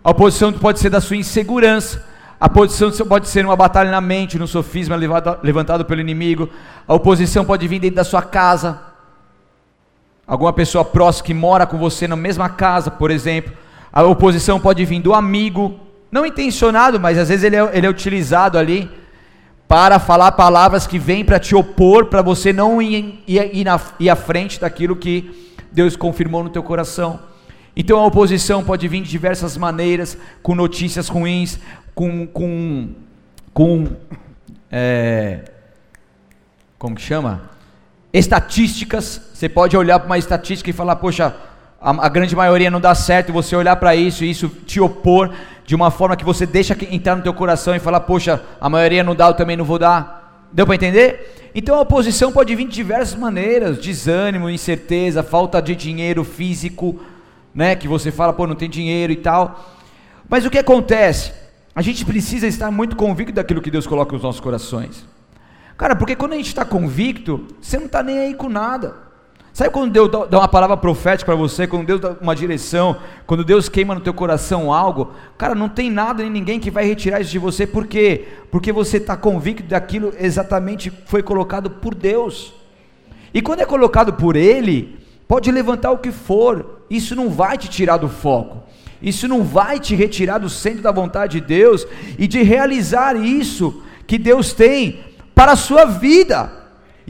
a 0.04 0.10
oposição 0.10 0.52
pode 0.52 0.80
ser 0.80 0.90
da 0.90 1.00
sua 1.00 1.16
insegurança, 1.16 2.04
a 2.40 2.48
oposição 2.48 2.92
pode 3.06 3.30
ser 3.30 3.46
uma 3.46 3.56
batalha 3.56 3.92
na 3.92 4.02
mente, 4.02 4.40
no 4.40 4.48
sofisma 4.48 4.96
levantado 4.96 5.86
pelo 5.86 6.02
inimigo, 6.02 6.50
a 6.88 6.96
oposição 6.96 7.46
pode 7.46 7.68
vir 7.68 7.80
dentro 7.80 7.98
da 7.98 8.04
sua 8.04 8.24
casa, 8.24 8.82
alguma 10.26 10.52
pessoa 10.52 10.84
próxima 10.84 11.28
que 11.28 11.34
mora 11.36 11.68
com 11.68 11.78
você 11.78 12.08
na 12.08 12.16
mesma 12.16 12.50
casa, 12.50 12.90
por 12.90 13.12
exemplo, 13.12 13.54
a 13.94 14.04
oposição 14.04 14.60
pode 14.60 14.84
vir 14.84 15.02
do 15.02 15.14
amigo, 15.14 15.80
não 16.12 16.26
intencionado, 16.26 17.00
mas 17.00 17.18
às 17.18 17.30
vezes 17.30 17.44
ele 17.44 17.58
é, 17.58 17.78
ele 17.78 17.86
é 17.86 17.90
utilizado 17.90 18.58
ali 18.58 18.90
para 19.68 20.00
falar 20.00 20.32
palavras 20.32 20.88
que 20.88 20.98
vêm 20.98 21.24
para 21.24 21.40
te 21.40 21.56
opor, 21.56 22.06
para 22.06 22.22
você 22.22 22.52
não 22.52 22.82
ir, 22.82 23.24
ir, 23.28 23.56
ir, 23.56 23.64
na, 23.64 23.80
ir 24.00 24.10
à 24.10 24.16
frente 24.16 24.60
daquilo 24.60 24.96
que 24.96 25.50
Deus 25.72 25.96
confirmou 25.96 26.44
no 26.44 26.50
teu 26.50 26.62
coração. 26.62 27.20
Então 27.75 27.98
a 28.00 28.06
oposição 28.06 28.63
pode 28.63 28.88
vir 28.88 29.01
de 29.01 29.10
diversas 29.10 29.56
maneiras, 29.56 30.18
com 30.44 30.54
notícias 30.54 31.08
ruins, 31.08 31.58
com, 31.96 32.28
com, 32.28 32.90
com, 33.54 33.88
é, 34.72 35.40
como 36.78 36.96
que 36.96 37.01
chama? 37.01 37.50
Estatísticas. 38.12 39.30
Você 39.34 39.48
pode 39.48 39.78
olhar 39.78 40.00
para 40.00 40.08
uma 40.08 40.18
estatística 40.18 40.70
e 40.70 40.74
falar, 40.74 40.98
poxa, 40.98 41.36
a, 41.80 42.06
a 42.06 42.10
grande 42.10 42.36
maioria 42.36 42.70
não 42.70 42.82
dá 42.82 42.94
certo, 42.94 43.30
e 43.30 43.32
você 43.32 43.56
olhar 43.56 43.75
para 43.78 43.96
isso 43.96 44.24
e 44.24 44.30
isso 44.30 44.50
te 44.50 44.80
opor 44.82 45.34
de 45.66 45.74
uma 45.74 45.90
forma 45.90 46.18
que 46.18 46.25
você 46.25 46.46
deixa 46.46 46.78
entrar 46.92 47.16
no 47.16 47.24
teu 47.24 47.34
coração 47.34 47.74
e 47.74 47.80
falar, 47.80 48.01
poxa, 48.01 48.42
a 48.60 48.70
maioria 48.70 49.04
não 49.04 49.16
dá, 49.16 49.28
eu 49.28 49.34
também 49.34 49.56
não 49.56 49.63
vou 49.63 49.80
dar. 49.80 50.21
Deu 50.51 50.65
para 50.65 50.75
entender? 50.75 51.51
Então 51.55 51.75
a 51.75 51.81
oposição 51.81 52.31
pode 52.31 52.55
vir 52.55 52.65
de 52.65 52.74
diversas 52.74 53.17
maneiras: 53.17 53.77
desânimo, 53.77 54.50
incerteza, 54.50 55.24
falta 55.24 55.62
de 55.62 55.75
dinheiro 55.75 56.24
físico, 56.24 57.00
né? 57.53 57.75
Que 57.75 57.88
você 57.88 58.12
fala, 58.12 58.34
pô, 58.34 58.46
não 58.48 58.55
tem 58.55 58.70
dinheiro 58.70 59.13
e 59.13 59.17
tal. 59.17 59.77
Mas 60.27 60.46
o 60.46 60.50
que 60.50 60.58
acontece? 60.58 61.34
A 61.74 61.81
gente 61.81 62.05
precisa 62.05 62.48
estar 62.48 62.70
muito 62.70 62.96
convicto 62.96 63.34
daquilo 63.34 63.62
que 63.62 63.72
Deus 63.72 63.88
coloca 63.88 64.13
nos 64.13 64.24
nossos 64.24 64.41
corações. 64.41 65.05
Cara, 65.77 65.96
porque 65.96 66.15
quando 66.15 66.34
a 66.34 66.38
gente 66.38 66.48
está 66.48 66.65
convicto, 66.65 67.48
você 67.62 67.77
não 67.77 67.86
está 67.86 68.03
nem 68.03 68.20
aí 68.20 68.34
com 68.34 68.50
nada. 68.50 69.11
Sabe 69.53 69.70
quando 69.70 69.91
Deus 69.91 70.10
dá 70.29 70.39
uma 70.39 70.48
palavra 70.48 70.77
profética 70.77 71.25
para 71.25 71.36
você, 71.36 71.67
quando 71.67 71.86
Deus 71.86 72.00
dá 72.00 72.15
uma 72.22 72.34
direção, 72.34 72.96
quando 73.27 73.43
Deus 73.43 73.67
queima 73.67 73.93
no 73.93 74.00
teu 74.00 74.13
coração 74.13 74.72
algo, 74.72 75.12
cara, 75.38 75.53
não 75.53 75.67
tem 75.67 75.89
nada 75.89 76.24
nem 76.24 76.31
ninguém 76.31 76.58
que 76.58 76.72
vai 76.72 76.86
retirar 76.86 77.20
isso 77.20 77.31
de 77.31 77.39
você, 77.39 77.67
por 77.67 77.86
quê? 77.86 78.27
Porque 78.50 78.72
você 78.72 78.96
está 78.96 79.17
convicto 79.17 79.63
daquilo 79.63 80.13
exatamente 80.17 80.89
foi 81.05 81.22
colocado 81.22 81.70
por 81.70 81.93
Deus. 81.93 82.53
E 83.34 83.41
quando 83.41 83.60
é 83.60 83.65
colocado 83.65 84.13
por 84.13 84.38
Ele, 84.38 84.98
pode 85.27 85.51
levantar 85.51 85.91
o 85.91 85.98
que 85.98 86.12
for, 86.12 86.84
isso 86.89 87.13
não 87.13 87.29
vai 87.29 87.58
te 87.58 87.70
tirar 87.70 87.98
do 87.98 88.08
foco, 88.08 88.63
isso 89.01 89.27
não 89.27 89.43
vai 89.43 89.81
te 89.81 89.96
retirar 89.96 90.38
do 90.38 90.50
centro 90.50 90.81
da 90.81 90.93
vontade 90.93 91.41
de 91.41 91.46
Deus 91.46 91.86
e 92.17 92.25
de 92.25 92.41
realizar 92.41 93.17
isso 93.17 93.84
que 94.08 94.17
Deus 94.17 94.53
tem 94.53 95.01
para 95.36 95.53
a 95.53 95.58
sua 95.58 95.84
vida. 95.84 96.61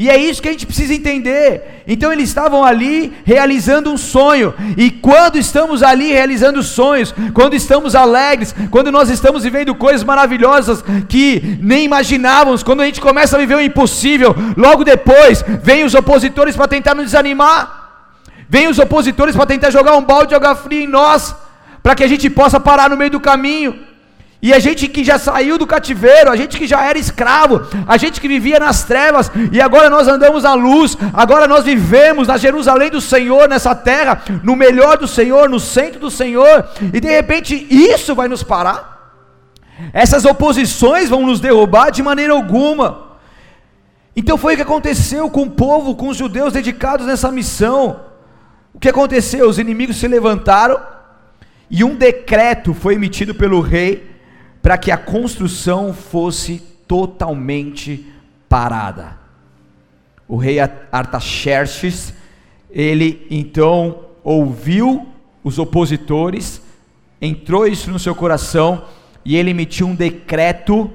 E 0.02 0.10
é 0.10 0.18
isso 0.18 0.42
que 0.42 0.50
a 0.50 0.52
gente 0.52 0.66
precisa 0.66 0.96
entender. 0.96 1.84
Então 1.86 2.12
eles 2.12 2.28
estavam 2.28 2.66
ali 2.66 3.14
realizando 3.24 3.92
um 3.92 3.98
sonho. 3.98 4.52
E 4.76 4.90
quando 4.90 5.38
estamos 5.38 5.84
ali 5.84 6.12
realizando 6.12 6.64
sonhos, 6.64 7.14
quando 7.36 7.54
estamos 7.54 7.94
alegres, 7.94 8.56
quando 8.72 8.92
nós 8.92 9.12
estamos 9.12 9.44
vivendo 9.44 9.76
coisas 9.76 10.04
maravilhosas 10.04 10.84
que 11.08 11.56
nem 11.62 11.86
imaginávamos, 11.86 12.64
quando 12.64 12.82
a 12.82 12.86
gente 12.88 13.00
começa 13.00 13.36
a 13.36 13.40
viver 13.40 13.54
o 13.54 13.62
impossível, 13.62 14.36
logo 14.58 14.84
depois 14.84 15.46
vem 15.62 15.84
os 15.84 15.94
opositores 15.94 16.56
para 16.56 16.68
tentar 16.68 16.96
nos 16.96 17.06
desanimar. 17.06 18.08
Vem 18.50 18.70
os 18.70 18.80
opositores 18.80 19.36
para 19.36 19.46
tentar 19.46 19.70
jogar 19.70 19.96
um 19.98 20.04
balde 20.04 20.30
de 20.30 20.36
água 20.36 20.56
fria 20.56 20.82
em 20.84 20.88
nós, 20.88 21.36
para 21.84 21.94
que 21.94 22.04
a 22.04 22.08
gente 22.08 22.28
possa 22.28 22.60
parar 22.60 22.90
no 22.90 22.98
meio 22.98 23.12
do 23.12 23.20
caminho. 23.20 23.91
E 24.42 24.52
a 24.52 24.58
gente 24.58 24.88
que 24.88 25.04
já 25.04 25.20
saiu 25.20 25.60
do 25.60 25.68
cativeiro, 25.68 26.32
a 26.32 26.36
gente 26.36 26.58
que 26.58 26.66
já 26.66 26.84
era 26.84 26.98
escravo, 26.98 27.62
a 27.88 27.96
gente 27.96 28.20
que 28.20 28.28
vivia 28.28 28.60
nas 28.60 28.84
trevas, 28.84 29.32
e 29.52 29.62
agora 29.62 29.88
nós 29.88 30.08
andamos 30.08 30.44
à 30.46 30.56
luz, 30.56 30.98
agora 31.14 31.48
nós 31.48 31.64
vivemos 31.64 32.28
na 32.28 32.38
Jerusalém 32.38 32.90
do 32.90 33.00
Senhor, 33.00 33.48
nessa 33.48 33.76
terra, 33.76 34.24
no 34.44 34.56
melhor 34.56 34.98
do 34.98 35.08
Senhor, 35.08 35.48
no 35.48 35.60
centro 35.60 36.00
do 36.00 36.10
Senhor, 36.10 36.68
e 36.92 37.00
de 37.00 37.08
repente 37.08 37.68
isso 37.70 38.16
vai 38.16 38.28
nos 38.28 38.42
parar. 38.42 38.92
Essas 39.94 40.26
oposições 40.26 41.08
vão 41.08 41.24
nos 41.24 41.40
derrubar 41.40 41.92
de 41.92 42.02
maneira 42.02 42.34
alguma. 42.34 43.12
Então 44.16 44.40
foi 44.40 44.54
o 44.54 44.58
que 44.58 44.64
aconteceu 44.64 45.30
com 45.30 45.44
o 45.44 45.52
povo, 45.52 45.96
com 45.96 46.10
os 46.10 46.18
judeus 46.18 46.54
dedicados 46.54 47.06
nessa 47.06 47.32
missão. 47.32 48.02
O 48.74 48.80
que 48.80 48.90
aconteceu? 48.90 49.48
Os 49.48 49.60
inimigos 49.60 49.98
se 49.98 50.08
levantaram 50.08 50.80
e 51.70 51.84
um 51.84 51.96
decreto 51.96 52.74
foi 52.74 52.96
emitido 52.96 53.36
pelo 53.36 53.62
rei 53.62 54.11
para 54.62 54.78
que 54.78 54.92
a 54.92 54.98
construção 54.98 55.94
fosse 55.94 56.60
totalmente 56.88 58.06
parada. 58.48 59.18
O 60.28 60.38
rei 60.38 60.60
Artaxerxes, 60.60 62.14
ele 62.70 63.26
então 63.30 64.06
ouviu 64.24 65.08
os 65.44 65.58
opositores, 65.58 66.62
entrou 67.22 67.68
isso 67.68 67.90
no 67.90 68.00
seu 68.00 68.14
coração 68.14 68.86
e 69.26 69.36
ele 69.36 69.52
emitiu 69.52 69.88
um 69.88 69.96
decreto 69.96 70.90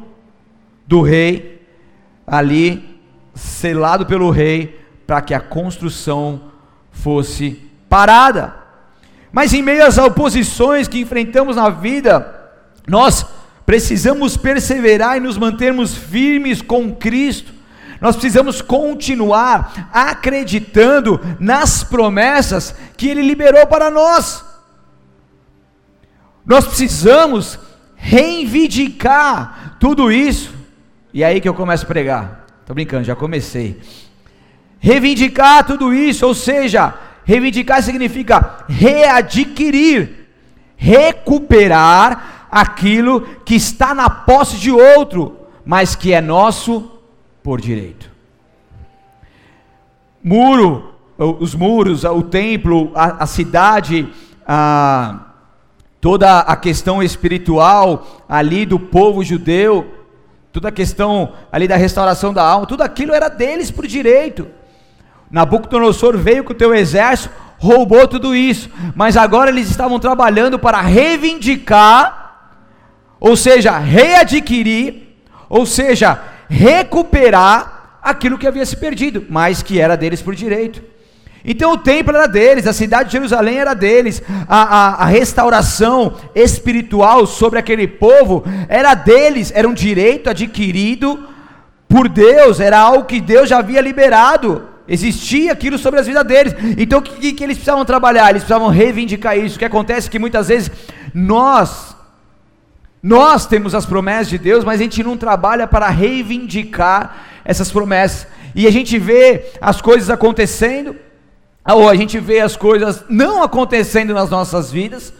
do 0.87 1.02
rei 1.02 1.66
ali 2.26 3.00
selado 3.35 4.07
pelo 4.07 4.31
rei 4.31 4.81
para 5.07 5.20
que 5.20 5.35
a 5.35 5.40
construção 5.40 6.40
fosse 6.90 7.62
parada. 7.88 8.55
Mas 9.31 9.52
em 9.52 9.62
meio 9.62 9.85
às 9.85 9.98
oposições 9.98 10.88
que 10.88 10.98
enfrentamos 10.98 11.57
na 11.57 11.68
vida, 11.68 12.35
nós 12.88 13.26
Precisamos 13.66 14.37
perseverar 14.37 15.16
e 15.16 15.20
nos 15.20 15.37
mantermos 15.37 15.92
firmes 15.92 16.62
com 16.62 16.94
Cristo. 16.94 17.52
Nós 18.00 18.14
precisamos 18.14 18.62
continuar 18.62 19.90
acreditando 19.92 21.20
nas 21.40 21.83
promessas 21.83 22.74
que 22.96 23.09
Ele 23.09 23.22
liberou 23.22 23.66
para 23.66 23.90
nós. 23.90 24.44
Nós 26.44 26.64
precisamos 26.64 27.59
reivindicar 27.96 29.76
tudo 29.81 30.12
isso. 30.12 30.55
E 31.12 31.24
é 31.24 31.26
aí 31.26 31.40
que 31.40 31.48
eu 31.48 31.55
começo 31.55 31.83
a 31.83 31.88
pregar. 31.88 32.46
Estou 32.61 32.74
brincando, 32.74 33.02
já 33.02 33.16
comecei. 33.16 33.81
Reivindicar 34.79 35.66
tudo 35.66 35.92
isso, 35.92 36.24
ou 36.24 36.35
seja, 36.35 36.94
reivindicar 37.24 37.83
significa 37.83 38.64
readquirir, 38.68 40.29
recuperar 40.76 42.36
aquilo 42.57 43.21
que 43.45 43.55
está 43.55 43.95
na 43.95 44.09
posse 44.09 44.57
de 44.57 44.71
outro, 44.71 45.37
mas 45.62 45.95
que 45.95 46.14
é 46.14 46.23
nosso 46.23 46.90
por 47.42 47.61
direito. 47.61 48.11
Muro, 50.25 50.95
os 51.19 51.55
muros, 51.55 52.05
o 52.05 52.23
templo, 52.23 52.92
a, 52.95 53.25
a 53.25 53.27
cidade, 53.27 54.09
a, 54.47 55.21
toda 56.01 56.40
a 56.40 56.57
questão 56.57 57.03
espiritual 57.03 58.25
ali 58.27 58.64
do 58.64 58.81
povo 58.81 59.23
judeu, 59.23 59.92
toda 60.51 60.69
a 60.69 60.73
questão 60.73 61.35
ali 61.53 61.69
da 61.69 61.77
restauração 61.77 62.33
da 62.33 62.42
alma, 62.42 62.66
tudo 62.66 62.83
aquilo 62.83 63.12
era 63.12 63.29
deles 63.29 63.71
por 63.71 63.87
direito. 63.87 64.49
Nabucodonosor 65.31 66.16
veio 66.16 66.42
com 66.42 66.53
o 66.53 66.57
teu 66.57 66.75
exército, 66.75 67.35
roubou 67.59 68.09
tudo 68.09 68.35
isso, 68.35 68.71
mas 68.95 69.14
agora 69.14 69.51
eles 69.51 69.69
estavam 69.69 69.99
trabalhando 69.99 70.59
para 70.59 70.81
reivindicar 70.81 72.25
ou 73.20 73.37
seja, 73.37 73.79
readquirir, 73.79 75.02
ou 75.48 75.64
seja, 75.66 76.20
recuperar 76.48 77.98
aquilo 78.02 78.38
que 78.38 78.46
havia 78.46 78.64
se 78.64 78.76
perdido, 78.76 79.24
mas 79.29 79.62
que 79.62 79.81
era 79.81 79.96
deles 79.96 80.22
por 80.22 80.35
direito. 80.35 80.83
Então 81.44 81.72
o 81.72 81.79
templo 81.79 82.16
era 82.16 82.26
deles, 82.26 82.66
a 82.66 82.72
cidade 82.72 83.09
de 83.09 83.12
Jerusalém 83.12 83.59
era 83.59 83.72
deles, 83.72 84.20
a, 84.48 84.62
a, 84.62 84.88
a, 85.05 85.07
restauração 85.07 86.14
espiritual 86.35 87.24
sobre 87.24 87.59
aquele 87.59 87.87
povo 87.87 88.44
era 88.68 88.94
deles, 88.94 89.52
era 89.55 89.68
um 89.68 89.72
direito 89.72 90.29
adquirido 90.29 91.29
por 91.88 92.09
Deus, 92.09 92.59
era 92.59 92.81
algo 92.81 93.05
que 93.05 93.20
Deus 93.20 93.48
já 93.48 93.59
havia 93.59 93.81
liberado, 93.81 94.68
existia 94.88 95.52
aquilo 95.52 95.79
sobre 95.79 96.00
as 96.00 96.07
vidas 96.09 96.24
deles. 96.24 96.55
Então 96.76 96.98
o 96.98 97.02
que, 97.02 97.33
que 97.33 97.44
eles 97.44 97.57
precisavam 97.57 97.85
trabalhar? 97.85 98.31
Eles 98.31 98.42
precisavam 98.42 98.68
reivindicar 98.68 99.38
isso. 99.38 99.55
O 99.55 99.59
que 99.61 99.64
acontece 99.64 100.09
é 100.09 100.11
que 100.11 100.18
muitas 100.18 100.48
vezes 100.48 100.70
nós 101.14 101.95
nós 103.07 103.47
temos 103.47 103.73
as 103.73 103.87
promessas 103.87 104.29
de 104.29 104.37
Deus, 104.37 104.64
mas 104.64 104.81
a 104.81 104.83
gente 104.83 105.01
não 105.01 105.16
trabalha 105.16 105.64
para 105.64 105.88
reivindicar 105.88 107.19
essas 107.45 107.71
promessas. 107.71 108.27
E 108.53 108.66
a 108.66 108.71
gente 108.73 108.99
vê 108.99 109.53
as 109.61 109.81
coisas 109.81 110.11
acontecendo, 110.11 110.97
ou 111.64 111.88
a 111.88 111.95
gente 111.95 112.19
vê 112.19 112.40
as 112.40 112.57
coisas 112.57 113.05
não 113.09 113.45
acontecendo 113.45 114.12
nas 114.12 114.29
nossas 114.29 114.73
vidas, 114.73 115.12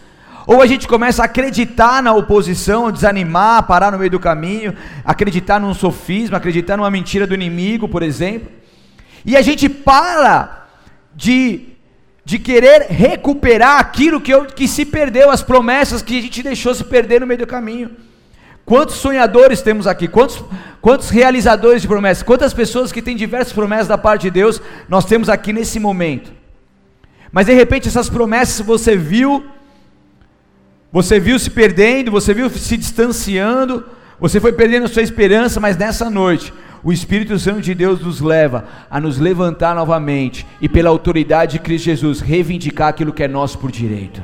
ou 0.49 0.61
a 0.61 0.66
gente 0.66 0.88
começa 0.88 1.22
a 1.22 1.27
acreditar 1.27 2.03
na 2.03 2.12
oposição, 2.12 2.90
desanimar, 2.90 3.62
parar 3.68 3.92
no 3.92 3.99
meio 3.99 4.11
do 4.11 4.18
caminho, 4.18 4.75
acreditar 5.05 5.61
num 5.61 5.72
sofisma, 5.72 6.38
acreditar 6.38 6.77
numa 6.77 6.90
mentira 6.90 7.25
do 7.25 7.35
inimigo, 7.35 7.88
por 7.88 8.03
exemplo. 8.03 8.49
E 9.25 9.37
a 9.37 9.42
gente 9.42 9.68
para 9.68 10.66
de 11.14 11.75
de 12.26 12.40
querer 12.40 12.88
recuperar 12.90 13.78
aquilo 13.78 14.20
que, 14.20 14.34
eu, 14.34 14.46
que 14.46 14.66
se 14.66 14.84
perdeu, 14.84 15.30
as 15.30 15.44
promessas 15.44 16.02
que 16.02 16.18
a 16.18 16.22
gente 16.22 16.42
deixou 16.42 16.74
se 16.74 16.82
perder 16.82 17.20
no 17.20 17.26
meio 17.26 17.38
do 17.38 17.46
caminho. 17.46 17.92
Quantos 18.64 18.96
sonhadores 18.96 19.62
temos 19.62 19.86
aqui? 19.86 20.08
Quantos, 20.08 20.42
quantos 20.80 21.08
realizadores 21.08 21.82
de 21.82 21.86
promessas? 21.86 22.24
Quantas 22.24 22.52
pessoas 22.52 22.90
que 22.90 23.00
têm 23.00 23.14
diversas 23.14 23.52
promessas 23.52 23.86
da 23.86 23.96
parte 23.96 24.22
de 24.22 24.32
Deus 24.32 24.60
nós 24.88 25.04
temos 25.04 25.28
aqui 25.28 25.52
nesse 25.52 25.78
momento? 25.78 26.32
Mas 27.30 27.46
de 27.46 27.54
repente 27.54 27.86
essas 27.86 28.10
promessas 28.10 28.66
você 28.66 28.96
viu, 28.96 29.46
você 30.90 31.20
viu 31.20 31.38
se 31.38 31.48
perdendo, 31.48 32.10
você 32.10 32.34
viu 32.34 32.50
se 32.50 32.76
distanciando, 32.76 33.84
você 34.18 34.40
foi 34.40 34.52
perdendo 34.52 34.86
a 34.86 34.88
sua 34.88 35.02
esperança, 35.02 35.60
mas 35.60 35.76
nessa 35.76 36.10
noite 36.10 36.52
o 36.87 36.92
Espírito 36.92 37.37
Santo 37.37 37.61
de 37.61 37.75
Deus 37.75 38.01
nos 38.01 38.20
leva 38.20 38.64
a 38.88 39.01
nos 39.01 39.18
levantar 39.18 39.75
novamente 39.75 40.46
e, 40.61 40.68
pela 40.68 40.88
autoridade 40.88 41.55
de 41.55 41.59
Cristo 41.59 41.87
Jesus, 41.87 42.20
reivindicar 42.20 42.87
aquilo 42.87 43.12
que 43.12 43.25
é 43.25 43.27
nosso 43.27 43.59
por 43.59 43.72
direito. 43.72 44.22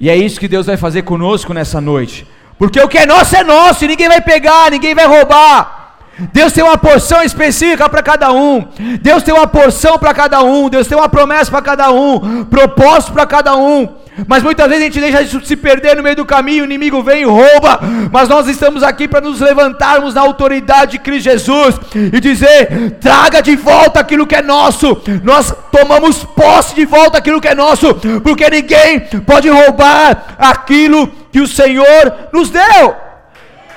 E 0.00 0.08
é 0.08 0.16
isso 0.16 0.40
que 0.40 0.48
Deus 0.48 0.64
vai 0.64 0.78
fazer 0.78 1.02
conosco 1.02 1.52
nessa 1.52 1.82
noite, 1.82 2.26
porque 2.58 2.80
o 2.80 2.88
que 2.88 2.96
é 2.96 3.04
nosso 3.04 3.36
é 3.36 3.44
nosso 3.44 3.84
e 3.84 3.88
ninguém 3.88 4.08
vai 4.08 4.22
pegar, 4.22 4.70
ninguém 4.70 4.94
vai 4.94 5.06
roubar. 5.06 5.98
Deus 6.32 6.54
tem 6.54 6.64
uma 6.64 6.78
porção 6.78 7.22
específica 7.22 7.90
para 7.90 8.02
cada 8.02 8.32
um. 8.32 8.66
Deus 9.02 9.22
tem 9.22 9.34
uma 9.34 9.46
porção 9.46 9.98
para 9.98 10.14
cada 10.14 10.42
um. 10.42 10.70
Deus 10.70 10.86
tem 10.86 10.96
uma 10.96 11.10
promessa 11.10 11.50
para 11.50 11.60
cada 11.60 11.92
um. 11.92 12.42
Propósito 12.46 13.12
para 13.12 13.26
cada 13.26 13.54
um. 13.54 13.96
Mas 14.26 14.42
muitas 14.42 14.66
vezes 14.68 14.82
a 14.82 14.86
gente 14.86 15.00
deixa 15.00 15.22
isso 15.22 15.44
se 15.44 15.56
perder 15.56 15.96
no 15.96 16.02
meio 16.02 16.16
do 16.16 16.24
caminho, 16.24 16.62
o 16.62 16.66
inimigo 16.66 17.02
vem 17.02 17.22
e 17.22 17.24
rouba. 17.24 17.80
Mas 18.10 18.28
nós 18.28 18.48
estamos 18.48 18.82
aqui 18.82 19.06
para 19.06 19.20
nos 19.20 19.40
levantarmos 19.40 20.14
na 20.14 20.22
autoridade 20.22 20.92
de 20.92 20.98
Cristo 21.00 21.24
Jesus 21.24 21.74
e 21.94 22.20
dizer: 22.20 22.92
traga 23.00 23.42
de 23.42 23.56
volta 23.56 24.00
aquilo 24.00 24.26
que 24.26 24.34
é 24.34 24.42
nosso. 24.42 25.02
Nós 25.22 25.52
tomamos 25.70 26.24
posse 26.24 26.74
de 26.74 26.86
volta 26.86 27.18
aquilo 27.18 27.40
que 27.40 27.48
é 27.48 27.54
nosso, 27.54 27.94
porque 28.22 28.48
ninguém 28.48 29.00
pode 29.26 29.48
roubar 29.48 30.36
aquilo 30.38 31.08
que 31.30 31.40
o 31.40 31.46
Senhor 31.46 32.30
nos 32.32 32.48
deu. 32.48 32.96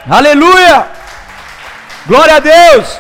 Aleluia! 0.10 0.88
Glória 2.08 2.36
a 2.36 2.40
Deus! 2.40 3.00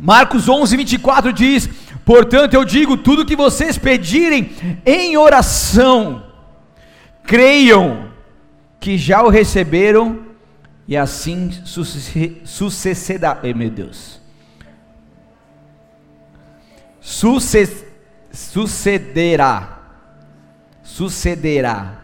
Marcos 0.00 0.48
11, 0.48 0.76
24 0.76 1.32
diz: 1.32 1.68
Portanto, 2.08 2.54
eu 2.54 2.64
digo: 2.64 2.96
tudo 2.96 3.26
que 3.26 3.36
vocês 3.36 3.76
pedirem 3.76 4.50
em 4.86 5.18
oração, 5.18 6.24
creiam 7.22 8.08
que 8.80 8.96
já 8.96 9.22
o 9.22 9.28
receberam, 9.28 10.20
e 10.86 10.96
assim 10.96 11.50
sucederá. 12.46 13.40
Ei, 13.42 13.52
meu 13.52 13.68
Deus. 13.68 14.22
sucederá. 18.32 19.80
Sucederá. 20.82 21.98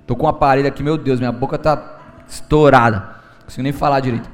Estou 0.00 0.16
com 0.16 0.26
um 0.26 0.28
aparelho 0.28 0.68
aqui, 0.68 0.84
meu 0.84 0.96
Deus, 0.96 1.18
minha 1.18 1.32
boca 1.32 1.56
está 1.56 1.98
estourada. 2.28 2.98
Não 3.38 3.46
consigo 3.46 3.64
nem 3.64 3.72
falar 3.72 3.98
direito. 3.98 4.30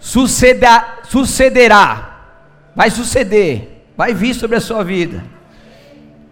Suceda, 0.00 0.98
sucederá 1.04 2.11
vai 2.74 2.90
suceder, 2.90 3.84
vai 3.96 4.14
vir 4.14 4.34
sobre 4.34 4.56
a 4.56 4.60
sua 4.60 4.82
vida, 4.82 5.24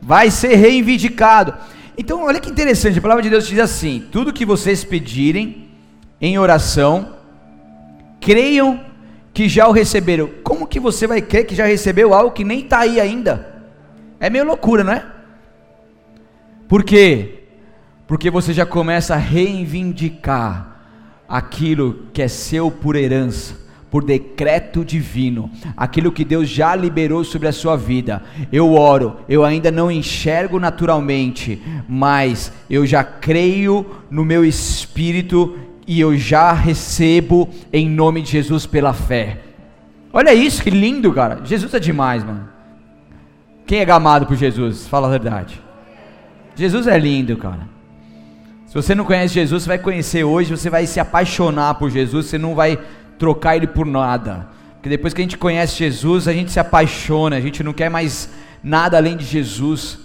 vai 0.01 0.31
ser 0.31 0.55
reivindicado. 0.57 1.55
Então, 1.97 2.25
olha 2.25 2.41
que 2.41 2.51
interessante, 2.51 2.99
a 2.99 3.03
palavra 3.03 3.23
de 3.23 3.31
Deus 3.31 3.47
diz 3.47 3.59
assim: 3.59 4.07
tudo 4.11 4.33
que 4.33 4.47
vocês 4.47 4.85
pedirem 4.85 5.69
em 6.21 6.39
oração, 6.39 7.17
creiam 8.21 8.81
que 9.33 9.49
já 9.49 9.69
o 9.69 9.73
receberam. 9.73 10.29
Como 10.43 10.67
que 10.67 10.81
você 10.81 11.07
vai 11.07 11.23
crer 11.23 11.47
que 11.47 11.55
já 11.55 11.67
recebeu 11.67 12.13
algo 12.15 12.33
que 12.33 12.45
nem 12.45 12.61
está 12.61 12.81
aí 12.81 13.01
ainda? 13.01 13.65
É 14.19 14.29
meio 14.29 14.45
loucura, 14.45 14.85
não 14.85 14.93
é? 14.93 15.07
Por 16.69 16.85
quê? 16.85 17.45
Porque 18.07 18.31
você 18.31 18.53
já 18.53 18.67
começa 18.67 19.15
a 19.15 19.19
reivindicar 19.19 20.81
aquilo 21.29 22.07
que 22.13 22.21
é 22.21 22.29
seu 22.29 22.71
por 22.71 22.97
herança 22.97 23.61
por 23.91 24.05
decreto 24.05 24.85
divino, 24.85 25.51
aquilo 25.77 26.13
que 26.13 26.25
Deus 26.25 26.49
já 26.49 26.77
liberou 26.77 27.25
sobre 27.25 27.49
a 27.49 27.53
sua 27.53 27.77
vida. 27.77 28.23
Eu 28.53 28.73
oro, 28.73 29.17
eu 29.29 29.45
ainda 29.45 29.71
não 29.71 29.91
enxergo 29.91 30.61
naturalmente, 30.61 31.61
mas 31.89 32.53
eu 32.69 32.87
já 32.87 33.03
creio 33.03 33.85
no 34.11 34.25
meu 34.25 34.45
espírito 34.45 35.59
e 35.87 36.01
eu 36.01 36.17
já 36.17 36.53
recebo 36.53 37.49
em 37.73 37.89
nome 37.89 38.23
de 38.23 38.31
Jesus 38.31 38.65
pela 38.65 38.93
fé. 38.93 39.41
Olha 40.13 40.33
isso, 40.33 40.63
que 40.63 40.71
lindo, 40.71 41.13
cara. 41.13 41.41
Jesus 41.45 41.75
é 41.75 41.81
demais, 41.81 42.23
mano. 42.23 42.49
Quem 43.67 43.81
é 43.81 43.85
gamado 43.85 44.27
por 44.27 44.37
Jesus? 44.37 44.87
Fala 44.87 45.09
a 45.09 45.11
verdade. 45.11 45.61
Jesus 46.55 46.87
é 46.87 46.99
lindo, 46.99 47.37
cara. 47.37 47.69
Se 48.67 48.75
você 48.75 48.95
não 48.95 49.05
conhece 49.05 49.35
Jesus, 49.35 49.65
você 49.65 49.69
vai 49.69 49.79
conhecer 49.79 50.23
hoje, 50.23 50.51
você 50.51 50.71
vai 50.71 50.87
se 50.87 51.01
apaixonar 51.01 51.75
por 51.75 51.91
Jesus, 51.91 52.27
você 52.27 52.39
não 52.39 52.55
vai 52.55 52.79
trocar 53.21 53.55
ele 53.55 53.67
por 53.67 53.85
nada. 53.85 54.49
Porque 54.73 54.89
depois 54.89 55.13
que 55.13 55.21
a 55.21 55.25
gente 55.25 55.37
conhece 55.37 55.77
Jesus, 55.77 56.27
a 56.27 56.33
gente 56.33 56.51
se 56.51 56.59
apaixona, 56.59 57.37
a 57.37 57.41
gente 57.41 57.63
não 57.63 57.75
quer 57.75 57.91
mais 57.91 58.31
nada 58.65 58.97
além 58.97 59.15
de 59.15 59.27
Jesus. 59.27 59.99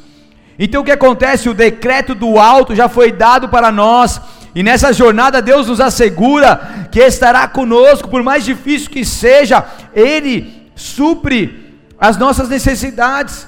Então 0.59 0.81
o 0.81 0.85
que 0.85 0.91
acontece? 0.91 1.47
O 1.47 1.53
decreto 1.53 2.13
do 2.13 2.37
alto 2.37 2.75
já 2.75 2.89
foi 2.89 3.13
dado 3.13 3.47
para 3.47 3.71
nós, 3.71 4.19
e 4.53 4.61
nessa 4.61 4.91
jornada 4.91 5.41
Deus 5.41 5.67
nos 5.67 5.79
assegura 5.79 6.89
que 6.91 6.99
estará 6.99 7.47
conosco, 7.47 8.09
por 8.09 8.21
mais 8.21 8.43
difícil 8.43 8.89
que 8.89 9.05
seja, 9.05 9.65
Ele 9.93 10.69
supre 10.75 11.73
as 11.97 12.17
nossas 12.17 12.49
necessidades. 12.49 13.47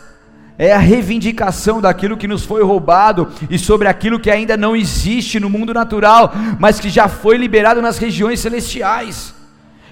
É 0.60 0.74
a 0.74 0.80
reivindicação 0.80 1.80
daquilo 1.80 2.18
que 2.18 2.28
nos 2.28 2.44
foi 2.44 2.64
roubado 2.64 3.32
e 3.48 3.60
sobre 3.60 3.88
aquilo 3.88 4.20
que 4.20 4.32
ainda 4.32 4.58
não 4.58 4.76
existe 4.76 5.40
no 5.40 5.52
mundo 5.52 5.72
natural, 5.72 6.34
mas 6.58 6.80
que 6.80 6.90
já 6.90 7.08
foi 7.08 7.38
liberado 7.38 7.80
nas 7.80 8.00
regiões 8.00 8.40
celestiais. 8.40 9.37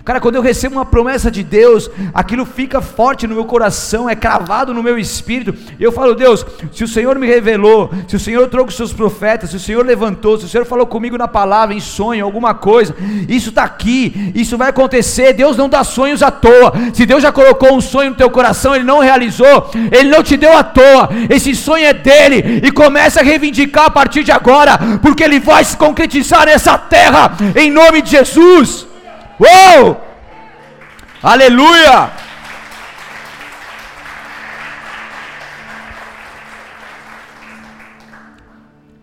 Cara, 0.06 0.20
quando 0.20 0.36
eu 0.36 0.42
recebo 0.44 0.76
uma 0.76 0.86
promessa 0.86 1.32
de 1.32 1.42
Deus, 1.42 1.90
aquilo 2.14 2.46
fica 2.46 2.80
forte 2.80 3.26
no 3.26 3.34
meu 3.34 3.46
coração, 3.46 4.08
é 4.08 4.16
cravado 4.16 4.72
no 4.72 4.84
meu 4.84 5.00
espírito. 5.00 5.56
Eu 5.80 5.92
falo, 5.92 6.14
Deus, 6.14 6.46
se 6.72 6.84
o 6.84 6.88
Senhor 6.88 7.18
me 7.18 7.26
revelou, 7.26 7.90
se 8.08 8.16
o 8.16 8.20
Senhor 8.20 8.48
trouxe 8.48 8.78
seus 8.78 8.94
profetas, 8.94 9.50
se 9.50 9.56
o 9.56 9.60
Senhor 9.60 9.84
levantou, 9.84 10.38
se 10.38 10.46
o 10.46 10.48
Senhor 10.48 10.64
falou 10.64 10.86
comigo 10.86 11.18
na 11.18 11.28
palavra, 11.28 11.74
em 11.74 11.80
sonho, 11.80 12.24
alguma 12.24 12.54
coisa, 12.54 12.96
isso 13.28 13.50
está 13.50 13.64
aqui, 13.64 14.32
isso 14.36 14.60
vai 14.60 14.70
acontecer. 14.70 15.34
Deus 15.34 15.58
não 15.58 15.68
dá 15.68 15.84
sonhos 15.84 16.22
à 16.22 16.30
toa. 16.30 16.72
Se 16.94 17.04
Deus 17.08 17.24
já 17.24 17.32
colocou 17.32 17.76
um 17.76 17.82
sonho 17.82 18.12
no 18.12 18.16
teu 18.16 18.30
coração, 18.30 18.76
Ele 18.76 18.84
não 18.84 19.00
realizou, 19.00 19.72
Ele 19.92 20.10
não 20.10 20.22
te 20.22 20.38
deu 20.38 20.56
à 20.56 20.64
toa. 20.64 21.10
Esse 21.32 21.56
sonho 21.56 21.84
é 21.84 21.94
dele 21.94 22.62
e 22.64 22.72
começa 22.72 23.22
a 23.22 23.24
reivindicar 23.24 23.86
a 23.86 23.90
partir 23.90 24.24
de 24.24 24.32
agora, 24.32 24.78
porque 25.02 25.24
Ele 25.24 25.40
vai 25.40 25.64
se 25.64 25.76
concretizar 25.76 26.46
nessa 26.46 26.78
terra, 26.78 27.36
em 27.56 27.72
nome 27.72 28.04
de 28.04 28.12
Jesus. 28.12 28.86
Uou! 29.40 30.02
Aleluia! 31.22 32.12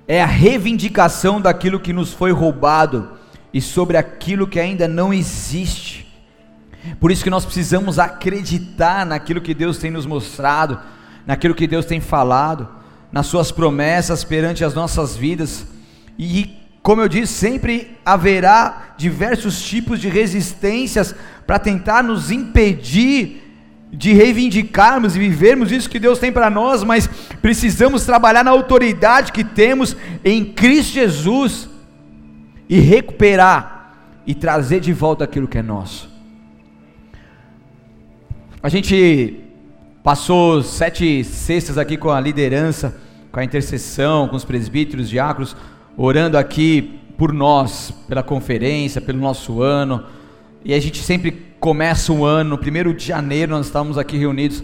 É 0.09 0.23
a 0.23 0.27
reivindicação 0.27 1.41
daquilo 1.41 1.79
que 1.79 1.93
nos 1.93 2.15
foi 2.15 2.33
roubado 2.33 3.19
e 3.53 3.61
sobre 3.61 3.97
aquilo 3.97 4.47
que 4.47 4.59
ainda 4.59 4.89
não 4.89 5.13
existe. 5.13 6.11
Por 6.99 7.11
isso 7.11 7.23
que 7.23 7.31
nós 7.31 7.45
precisamos 7.45 7.99
acreditar 7.99 9.05
naquilo 9.05 9.41
que 9.41 9.55
Deus 9.55 9.77
tem 9.77 9.91
nos 9.91 10.07
mostrado, 10.07 10.81
naquilo 11.27 11.55
que 11.55 11.67
Deus 11.67 11.85
tem 11.85 12.01
falado, 12.01 12.69
nas 13.13 13.27
suas 13.27 13.53
promessas 13.53 14.25
perante 14.25 14.65
as 14.65 14.75
nossas 14.75 15.15
vidas 15.15 15.67
e 16.19 16.62
como 16.83 17.01
eu 17.01 17.09
disse, 17.09 17.33
sempre 17.33 17.97
haverá 18.05 18.95
diversos 18.97 19.63
tipos 19.63 20.01
de 20.01 20.09
resistências 20.09 21.15
para 21.47 21.59
tentar 21.59 22.03
nos 22.03 22.31
impedir 22.31 23.41
de 23.93 24.13
reivindicarmos 24.13 25.15
e 25.15 25.19
vivermos 25.19 25.71
isso 25.71 25.89
que 25.89 26.01
Deus 26.01 26.19
tem 26.19 26.33
para 26.33 26.51
nós, 26.51 26.83
mas 26.83 27.07
precisamos 27.41 28.05
trabalhar 28.05 28.43
na 28.43 28.51
autoridade 28.51 29.31
que 29.31 29.45
temos 29.45 29.97
em 30.25 30.45
Cristo 30.45 30.95
Jesus 30.95 31.69
e 32.69 32.81
recuperar 32.81 33.95
e 34.27 34.35
trazer 34.35 34.81
de 34.81 34.93
volta 34.93 35.25
aquilo 35.25 35.47
que 35.47 35.59
é 35.59 35.63
nosso. 35.63 36.11
A 38.63 38.69
gente 38.69 39.41
passou 40.03 40.63
sete 40.63 41.23
sextas 41.23 41.79
aqui 41.79 41.97
com 41.97 42.11
a 42.11 42.21
liderança, 42.21 42.97
com 43.31 43.39
a 43.39 43.45
intercessão, 43.45 44.27
com 44.27 44.37
os 44.37 44.45
presbíteros, 44.45 45.09
diáconos 45.09 45.55
orando 45.97 46.39
aqui 46.39 46.99
por 47.17 47.33
nós, 47.33 47.93
pela 48.09 48.23
conferência, 48.23 49.01
pelo 49.01 49.19
nosso 49.19 49.63
ano. 49.63 50.05
E 50.65 50.75
a 50.75 50.81
gente 50.81 51.03
sempre 51.03 51.31
começa 51.61 52.13
o 52.13 52.25
ano, 52.25 52.51
no 52.51 52.59
primeiro 52.59 52.93
de 52.95 53.07
janeiro 53.07 53.53
nós 53.53 53.67
estamos 53.67 53.99
aqui 53.99 54.17
reunidos. 54.17 54.63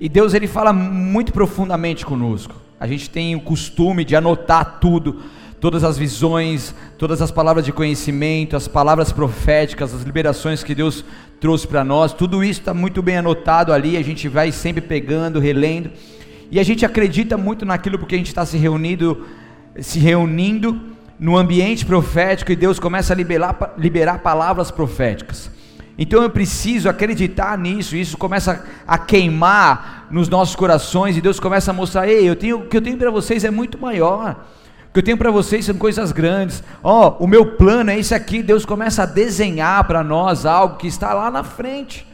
E 0.00 0.08
Deus 0.08 0.34
ele 0.34 0.46
fala 0.46 0.72
muito 0.72 1.32
profundamente 1.32 2.06
conosco. 2.06 2.54
A 2.80 2.86
gente 2.86 3.10
tem 3.10 3.34
o 3.34 3.40
costume 3.40 4.04
de 4.04 4.14
anotar 4.14 4.78
tudo, 4.80 5.20
todas 5.60 5.82
as 5.82 5.98
visões, 5.98 6.74
todas 6.96 7.20
as 7.20 7.30
palavras 7.30 7.64
de 7.64 7.72
conhecimento, 7.72 8.56
as 8.56 8.68
palavras 8.68 9.12
proféticas, 9.12 9.92
as 9.92 10.02
liberações 10.02 10.62
que 10.62 10.74
Deus 10.74 11.04
trouxe 11.40 11.66
para 11.66 11.82
nós. 11.82 12.12
Tudo 12.12 12.44
isso 12.44 12.60
está 12.60 12.72
muito 12.72 13.02
bem 13.02 13.18
anotado 13.18 13.72
ali. 13.72 13.96
A 13.96 14.02
gente 14.02 14.28
vai 14.28 14.52
sempre 14.52 14.80
pegando, 14.80 15.40
relendo. 15.40 15.90
E 16.50 16.60
a 16.60 16.62
gente 16.62 16.86
acredita 16.86 17.36
muito 17.36 17.66
naquilo 17.66 17.98
porque 17.98 18.14
a 18.14 18.18
gente 18.18 18.28
está 18.28 18.46
se 18.46 18.56
reunindo 18.56 19.26
se 19.80 19.98
reunindo 19.98 20.80
no 21.18 21.36
ambiente 21.36 21.84
profético 21.84 22.52
e 22.52 22.56
Deus 22.56 22.78
começa 22.78 23.12
a 23.12 23.16
liberar, 23.16 23.74
liberar 23.76 24.18
palavras 24.20 24.70
proféticas. 24.70 25.50
Então 25.98 26.22
eu 26.22 26.30
preciso 26.30 26.88
acreditar 26.88 27.58
nisso, 27.58 27.96
isso 27.96 28.16
começa 28.16 28.64
a 28.86 28.96
queimar 28.96 30.06
nos 30.10 30.28
nossos 30.28 30.54
corações 30.54 31.16
e 31.16 31.20
Deus 31.20 31.40
começa 31.40 31.72
a 31.72 31.74
mostrar: 31.74 32.08
ei, 32.08 32.28
eu 32.28 32.36
tenho, 32.36 32.58
o 32.58 32.66
que 32.66 32.76
eu 32.76 32.82
tenho 32.82 32.96
para 32.96 33.10
vocês 33.10 33.44
é 33.44 33.50
muito 33.50 33.78
maior. 33.78 34.46
O 34.88 34.92
que 34.92 35.00
eu 35.00 35.02
tenho 35.02 35.18
para 35.18 35.30
vocês 35.30 35.64
são 35.64 35.74
coisas 35.74 36.12
grandes. 36.12 36.62
Ó, 36.82 37.16
oh, 37.20 37.24
o 37.24 37.26
meu 37.26 37.56
plano 37.56 37.90
é 37.90 37.98
esse 37.98 38.14
aqui. 38.14 38.42
Deus 38.42 38.64
começa 38.64 39.02
a 39.02 39.06
desenhar 39.06 39.84
para 39.84 40.02
nós 40.02 40.46
algo 40.46 40.76
que 40.76 40.86
está 40.86 41.12
lá 41.12 41.30
na 41.30 41.44
frente. 41.44 42.06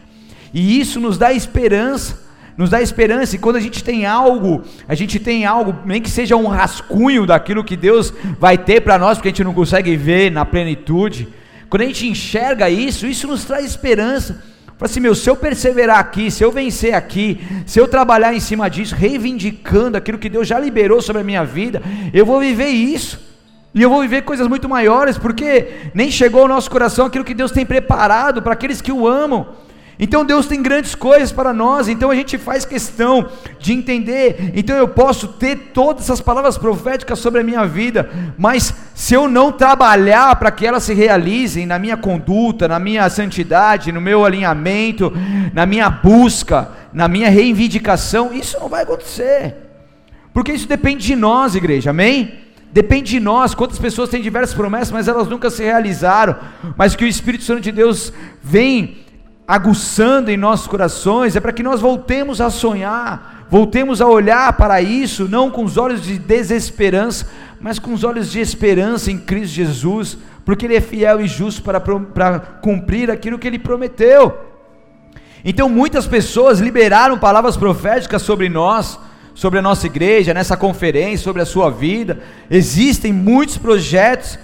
E 0.52 0.80
isso 0.80 0.98
nos 0.98 1.16
dá 1.16 1.32
esperança 1.32 2.23
nos 2.56 2.70
dá 2.70 2.80
esperança, 2.80 3.36
e 3.36 3.38
quando 3.38 3.56
a 3.56 3.60
gente 3.60 3.82
tem 3.82 4.06
algo, 4.06 4.62
a 4.88 4.94
gente 4.94 5.18
tem 5.18 5.44
algo, 5.44 5.74
nem 5.84 6.00
que 6.00 6.10
seja 6.10 6.36
um 6.36 6.46
rascunho 6.46 7.26
daquilo 7.26 7.64
que 7.64 7.76
Deus 7.76 8.12
vai 8.38 8.56
ter 8.56 8.80
para 8.80 8.98
nós, 8.98 9.18
porque 9.18 9.28
a 9.28 9.32
gente 9.32 9.44
não 9.44 9.54
consegue 9.54 9.96
ver 9.96 10.30
na 10.30 10.44
plenitude, 10.44 11.28
quando 11.68 11.82
a 11.82 11.86
gente 11.86 12.06
enxerga 12.06 12.70
isso, 12.70 13.06
isso 13.06 13.26
nos 13.26 13.44
traz 13.44 13.64
esperança. 13.64 14.42
Fala 14.76 14.90
assim, 14.90 15.00
meu, 15.00 15.14
se 15.14 15.28
eu 15.28 15.36
perseverar 15.36 15.98
aqui, 15.98 16.30
se 16.30 16.44
eu 16.44 16.50
vencer 16.50 16.94
aqui, 16.94 17.40
se 17.66 17.78
eu 17.78 17.88
trabalhar 17.88 18.34
em 18.34 18.40
cima 18.40 18.68
disso, 18.68 18.94
reivindicando 18.94 19.96
aquilo 19.96 20.18
que 20.18 20.28
Deus 20.28 20.46
já 20.46 20.58
liberou 20.58 21.00
sobre 21.00 21.22
a 21.22 21.24
minha 21.24 21.44
vida, 21.44 21.82
eu 22.12 22.26
vou 22.26 22.40
viver 22.40 22.68
isso. 22.68 23.20
E 23.74 23.82
eu 23.82 23.90
vou 23.90 24.02
viver 24.02 24.22
coisas 24.22 24.46
muito 24.46 24.68
maiores, 24.68 25.18
porque 25.18 25.90
nem 25.94 26.10
chegou 26.10 26.42
ao 26.42 26.48
nosso 26.48 26.70
coração 26.70 27.06
aquilo 27.06 27.24
que 27.24 27.34
Deus 27.34 27.50
tem 27.50 27.66
preparado 27.66 28.40
para 28.40 28.52
aqueles 28.52 28.80
que 28.80 28.92
o 28.92 29.06
amam. 29.08 29.48
Então 29.98 30.24
Deus 30.24 30.46
tem 30.46 30.60
grandes 30.60 30.94
coisas 30.94 31.30
para 31.30 31.52
nós, 31.52 31.88
então 31.88 32.10
a 32.10 32.14
gente 32.14 32.36
faz 32.36 32.64
questão 32.64 33.28
de 33.58 33.72
entender. 33.72 34.52
Então 34.54 34.76
eu 34.76 34.88
posso 34.88 35.28
ter 35.28 35.70
todas 35.72 36.04
essas 36.04 36.20
palavras 36.20 36.58
proféticas 36.58 37.18
sobre 37.18 37.40
a 37.40 37.44
minha 37.44 37.64
vida, 37.64 38.10
mas 38.36 38.74
se 38.94 39.14
eu 39.14 39.28
não 39.28 39.52
trabalhar 39.52 40.34
para 40.36 40.50
que 40.50 40.66
elas 40.66 40.82
se 40.82 40.94
realizem 40.94 41.64
na 41.64 41.78
minha 41.78 41.96
conduta, 41.96 42.66
na 42.66 42.78
minha 42.78 43.08
santidade, 43.08 43.92
no 43.92 44.00
meu 44.00 44.24
alinhamento, 44.24 45.12
na 45.52 45.64
minha 45.64 45.88
busca, 45.88 46.70
na 46.92 47.06
minha 47.06 47.30
reivindicação, 47.30 48.32
isso 48.32 48.58
não 48.58 48.68
vai 48.68 48.82
acontecer. 48.82 49.56
Porque 50.32 50.52
isso 50.52 50.66
depende 50.66 51.06
de 51.06 51.14
nós, 51.14 51.54
igreja. 51.54 51.90
Amém? 51.90 52.40
Depende 52.72 53.12
de 53.12 53.20
nós, 53.20 53.54
quantas 53.54 53.78
pessoas 53.78 54.10
têm 54.10 54.20
diversas 54.20 54.52
promessas, 54.52 54.90
mas 54.90 55.06
elas 55.06 55.28
nunca 55.28 55.48
se 55.48 55.62
realizaram. 55.62 56.34
Mas 56.76 56.96
que 56.96 57.04
o 57.04 57.08
Espírito 57.08 57.44
Santo 57.44 57.60
de 57.60 57.70
Deus 57.70 58.12
vem 58.42 59.03
aguçando 59.46 60.30
em 60.30 60.36
nossos 60.36 60.66
corações, 60.66 61.36
é 61.36 61.40
para 61.40 61.52
que 61.52 61.62
nós 61.62 61.80
voltemos 61.80 62.40
a 62.40 62.48
sonhar, 62.50 63.46
voltemos 63.50 64.00
a 64.00 64.06
olhar 64.06 64.52
para 64.54 64.80
isso, 64.80 65.28
não 65.28 65.50
com 65.50 65.64
os 65.64 65.76
olhos 65.76 66.02
de 66.02 66.18
desesperança, 66.18 67.28
mas 67.60 67.78
com 67.78 67.92
os 67.92 68.04
olhos 68.04 68.30
de 68.30 68.40
esperança 68.40 69.10
em 69.10 69.18
Cristo 69.18 69.54
Jesus, 69.54 70.18
porque 70.44 70.66
Ele 70.66 70.76
é 70.76 70.80
fiel 70.80 71.20
e 71.20 71.26
justo 71.26 71.62
para, 71.62 71.78
para 71.78 72.40
cumprir 72.40 73.10
aquilo 73.10 73.38
que 73.38 73.46
Ele 73.46 73.58
prometeu. 73.58 74.36
Então, 75.44 75.68
muitas 75.68 76.06
pessoas 76.06 76.58
liberaram 76.58 77.18
palavras 77.18 77.56
proféticas 77.56 78.22
sobre 78.22 78.48
nós, 78.48 78.98
sobre 79.34 79.58
a 79.58 79.62
nossa 79.62 79.86
igreja, 79.86 80.32
nessa 80.32 80.56
conferência, 80.56 81.24
sobre 81.24 81.42
a 81.42 81.46
sua 81.46 81.70
vida. 81.70 82.20
Existem 82.50 83.12
muitos 83.12 83.58
projetos 83.58 84.38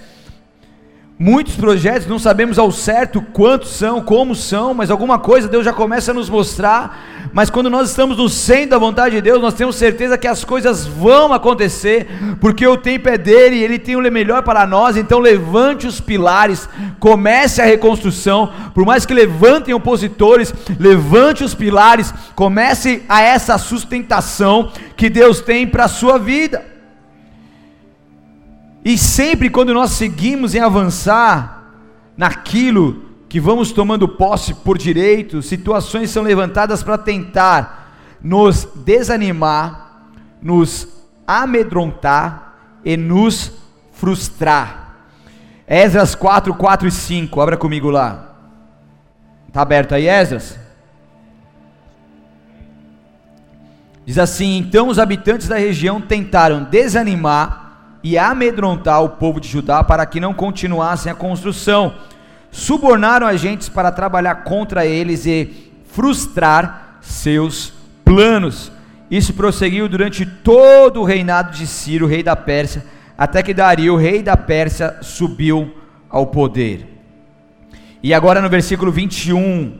Muitos 1.23 1.55
projetos 1.55 2.07
não 2.07 2.17
sabemos 2.17 2.57
ao 2.57 2.71
certo 2.71 3.21
quantos 3.21 3.69
são, 3.69 4.01
como 4.01 4.33
são, 4.33 4.73
mas 4.73 4.89
alguma 4.89 5.19
coisa 5.19 5.47
Deus 5.47 5.63
já 5.63 5.71
começa 5.71 6.09
a 6.09 6.15
nos 6.15 6.27
mostrar. 6.31 7.29
Mas 7.31 7.47
quando 7.47 7.69
nós 7.69 7.89
estamos 7.89 8.17
no 8.17 8.27
centro 8.27 8.71
da 8.71 8.79
vontade 8.79 9.17
de 9.17 9.21
Deus, 9.21 9.39
nós 9.39 9.53
temos 9.53 9.75
certeza 9.75 10.17
que 10.17 10.27
as 10.27 10.43
coisas 10.43 10.87
vão 10.87 11.31
acontecer, 11.31 12.07
porque 12.39 12.65
o 12.65 12.75
tempo 12.75 13.07
é 13.07 13.19
dele 13.19 13.57
e 13.57 13.63
ele 13.63 13.77
tem 13.77 13.95
o 13.95 14.01
melhor 14.11 14.41
para 14.41 14.65
nós. 14.65 14.97
Então 14.97 15.19
levante 15.19 15.85
os 15.85 16.01
pilares, 16.01 16.67
comece 16.99 17.61
a 17.61 17.65
reconstrução. 17.65 18.51
Por 18.73 18.83
mais 18.83 19.05
que 19.05 19.13
levantem 19.13 19.75
opositores, 19.75 20.51
levante 20.79 21.43
os 21.43 21.53
pilares, 21.53 22.11
comece 22.33 23.03
a 23.07 23.21
essa 23.21 23.59
sustentação 23.59 24.71
que 24.97 25.07
Deus 25.07 25.39
tem 25.39 25.67
para 25.67 25.85
a 25.85 25.87
sua 25.87 26.17
vida. 26.17 26.70
E 28.83 28.97
sempre 28.97 29.49
quando 29.49 29.73
nós 29.73 29.91
seguimos 29.91 30.55
em 30.55 30.59
avançar 30.59 31.63
naquilo 32.17 33.05
que 33.29 33.39
vamos 33.39 33.71
tomando 33.71 34.07
posse 34.07 34.53
por 34.53 34.77
direito, 34.77 35.41
situações 35.41 36.09
são 36.09 36.23
levantadas 36.23 36.83
para 36.83 36.97
tentar 36.97 37.95
nos 38.21 38.67
desanimar, 38.75 40.09
nos 40.41 40.87
amedrontar 41.25 42.55
e 42.83 42.97
nos 42.97 43.53
frustrar. 43.93 44.95
Esdras 45.67 46.15
4, 46.15 46.53
4 46.53 46.87
e 46.87 46.91
5, 46.91 47.39
abra 47.39 47.55
comigo 47.55 47.89
lá. 47.89 48.35
Está 49.47 49.61
aberto 49.61 49.93
aí, 49.93 50.07
Esdras? 50.07 50.59
Diz 54.05 54.17
assim: 54.17 54.57
Então 54.57 54.89
os 54.89 54.99
habitantes 54.99 55.47
da 55.47 55.57
região 55.57 56.01
tentaram 56.01 56.63
desanimar 56.63 57.60
e 58.03 58.17
amedrontar 58.17 59.03
o 59.03 59.09
povo 59.09 59.39
de 59.39 59.47
Judá 59.47 59.83
para 59.83 60.05
que 60.05 60.19
não 60.19 60.33
continuassem 60.33 61.11
a 61.11 61.15
construção. 61.15 61.93
Subornaram 62.51 63.27
agentes 63.27 63.69
para 63.69 63.91
trabalhar 63.91 64.43
contra 64.43 64.85
eles 64.85 65.25
e 65.25 65.71
frustrar 65.85 66.97
seus 67.01 67.73
planos. 68.03 68.71
Isso 69.09 69.33
prosseguiu 69.33 69.87
durante 69.87 70.25
todo 70.25 71.01
o 71.01 71.03
reinado 71.03 71.51
de 71.51 71.67
Ciro, 71.67 72.07
rei 72.07 72.23
da 72.23 72.35
Pérsia, 72.35 72.85
até 73.17 73.43
que 73.43 73.53
Dario, 73.53 73.95
rei 73.95 74.23
da 74.23 74.35
Pérsia, 74.35 74.97
subiu 75.01 75.75
ao 76.09 76.27
poder. 76.27 76.87
E 78.03 78.13
agora 78.13 78.41
no 78.41 78.49
versículo 78.49 78.91
21, 78.91 79.77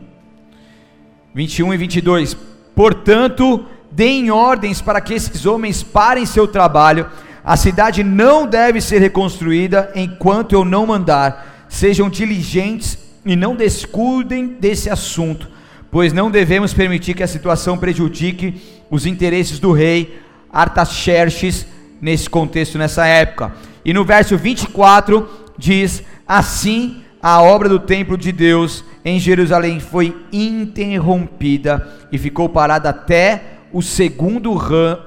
21 1.34 1.74
e 1.74 1.76
22: 1.76 2.36
Portanto, 2.74 3.66
deem 3.90 4.30
ordens 4.30 4.80
para 4.80 5.00
que 5.00 5.14
esses 5.14 5.44
homens 5.44 5.82
parem 5.82 6.24
seu 6.24 6.46
trabalho 6.46 7.06
a 7.44 7.56
cidade 7.56 8.04
não 8.04 8.46
deve 8.46 8.80
ser 8.80 9.00
reconstruída 9.00 9.90
enquanto 9.94 10.52
eu 10.52 10.64
não 10.64 10.86
mandar. 10.86 11.66
Sejam 11.68 12.08
diligentes 12.08 12.98
e 13.24 13.34
não 13.34 13.56
descuidem 13.56 14.46
desse 14.46 14.90
assunto, 14.90 15.48
pois 15.90 16.12
não 16.12 16.30
devemos 16.30 16.74
permitir 16.74 17.14
que 17.14 17.22
a 17.22 17.28
situação 17.28 17.78
prejudique 17.78 18.60
os 18.90 19.06
interesses 19.06 19.58
do 19.58 19.72
rei 19.72 20.20
Artaxerxes 20.52 21.66
nesse 22.00 22.28
contexto, 22.28 22.76
nessa 22.76 23.06
época. 23.06 23.54
E 23.84 23.94
no 23.94 24.04
verso 24.04 24.36
24 24.36 25.28
diz: 25.56 26.02
Assim 26.26 27.02
a 27.22 27.40
obra 27.40 27.68
do 27.68 27.78
templo 27.78 28.18
de 28.18 28.32
Deus 28.32 28.84
em 29.04 29.18
Jerusalém 29.18 29.80
foi 29.80 30.16
interrompida 30.32 31.88
e 32.10 32.18
ficou 32.18 32.48
parada 32.48 32.90
até 32.90 33.42
o 33.72 33.80
segundo 33.80 34.58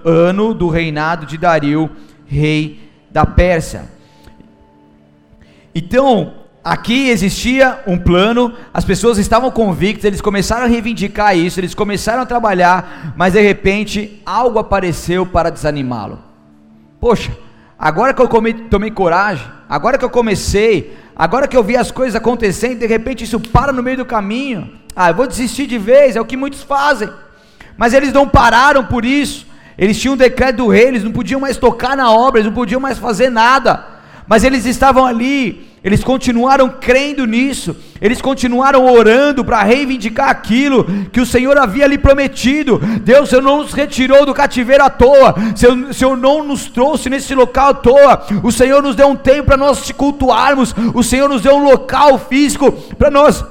ano 0.04 0.54
do 0.54 0.67
reinado 0.69 1.26
de 1.26 1.38
Dario, 1.38 1.89
rei 2.25 2.79
da 3.11 3.25
Pérsia. 3.25 3.85
Então, 5.73 6.33
aqui 6.63 7.09
existia 7.09 7.81
um 7.85 7.97
plano, 7.97 8.53
as 8.73 8.85
pessoas 8.85 9.17
estavam 9.17 9.51
convictas, 9.51 10.05
eles 10.05 10.21
começaram 10.21 10.63
a 10.63 10.67
reivindicar 10.67 11.38
isso, 11.38 11.59
eles 11.59 11.73
começaram 11.73 12.23
a 12.23 12.25
trabalhar, 12.25 13.13
mas 13.17 13.33
de 13.33 13.41
repente 13.41 14.21
algo 14.25 14.57
apareceu 14.57 15.25
para 15.25 15.49
desanimá-lo. 15.49 16.19
Poxa, 16.99 17.31
agora 17.77 18.13
que 18.13 18.21
eu 18.21 18.29
tomei 18.69 18.91
coragem, 18.91 19.45
agora 19.69 19.97
que 19.97 20.05
eu 20.05 20.09
comecei, 20.09 20.95
agora 21.15 21.47
que 21.47 21.55
eu 21.55 21.63
vi 21.63 21.77
as 21.77 21.91
coisas 21.91 22.15
acontecendo, 22.15 22.79
de 22.79 22.88
repente 22.88 23.23
isso 23.23 23.39
para 23.39 23.71
no 23.71 23.83
meio 23.83 23.97
do 23.97 24.05
caminho. 24.05 24.79
Ah, 24.95 25.09
eu 25.09 25.15
vou 25.15 25.27
desistir 25.27 25.67
de 25.67 25.77
vez, 25.77 26.15
é 26.15 26.21
o 26.21 26.25
que 26.25 26.38
muitos 26.38 26.63
fazem. 26.63 27.09
Mas 27.77 27.93
eles 27.93 28.13
não 28.13 28.27
pararam 28.27 28.85
por 28.85 29.03
isso. 29.03 29.45
Eles 29.77 29.99
tinham 29.99 30.13
um 30.13 30.17
decreto 30.17 30.57
do 30.57 30.67
rei, 30.67 30.88
eles 30.88 31.03
não 31.03 31.11
podiam 31.11 31.39
mais 31.39 31.57
tocar 31.57 31.97
na 31.97 32.11
obra, 32.11 32.39
eles 32.39 32.47
não 32.49 32.55
podiam 32.55 32.79
mais 32.79 32.97
fazer 32.97 33.29
nada. 33.29 33.95
Mas 34.27 34.43
eles 34.43 34.65
estavam 34.65 35.05
ali, 35.05 35.67
eles 35.83 36.03
continuaram 36.03 36.67
crendo 36.67 37.27
nisso, 37.27 37.75
eles 38.01 38.19
continuaram 38.19 38.91
orando 38.91 39.45
para 39.45 39.61
reivindicar 39.61 40.29
aquilo 40.29 40.83
que 41.11 41.21
o 41.21 41.25
Senhor 41.25 41.55
havia 41.57 41.85
lhe 41.85 41.97
prometido. 41.97 42.79
Deus, 43.03 43.29
Senhor 43.29 43.43
não 43.43 43.59
nos 43.59 43.71
retirou 43.71 44.25
do 44.25 44.33
cativeiro 44.33 44.83
à 44.83 44.89
toa, 44.89 45.35
Senhor, 45.55 45.93
Senhor 45.93 46.17
não 46.17 46.43
nos 46.43 46.65
trouxe 46.65 47.07
nesse 47.07 47.35
local 47.35 47.69
à 47.69 47.73
toa, 47.75 48.25
o 48.41 48.51
Senhor 48.51 48.81
nos 48.81 48.95
deu 48.95 49.09
um 49.09 49.15
tempo 49.15 49.43
para 49.43 49.57
nós 49.57 49.85
te 49.85 49.93
cultuarmos, 49.93 50.73
o 50.93 51.03
Senhor 51.03 51.29
nos 51.29 51.43
deu 51.43 51.55
um 51.55 51.63
local 51.63 52.17
físico 52.17 52.71
para 52.97 53.11
nós 53.11 53.45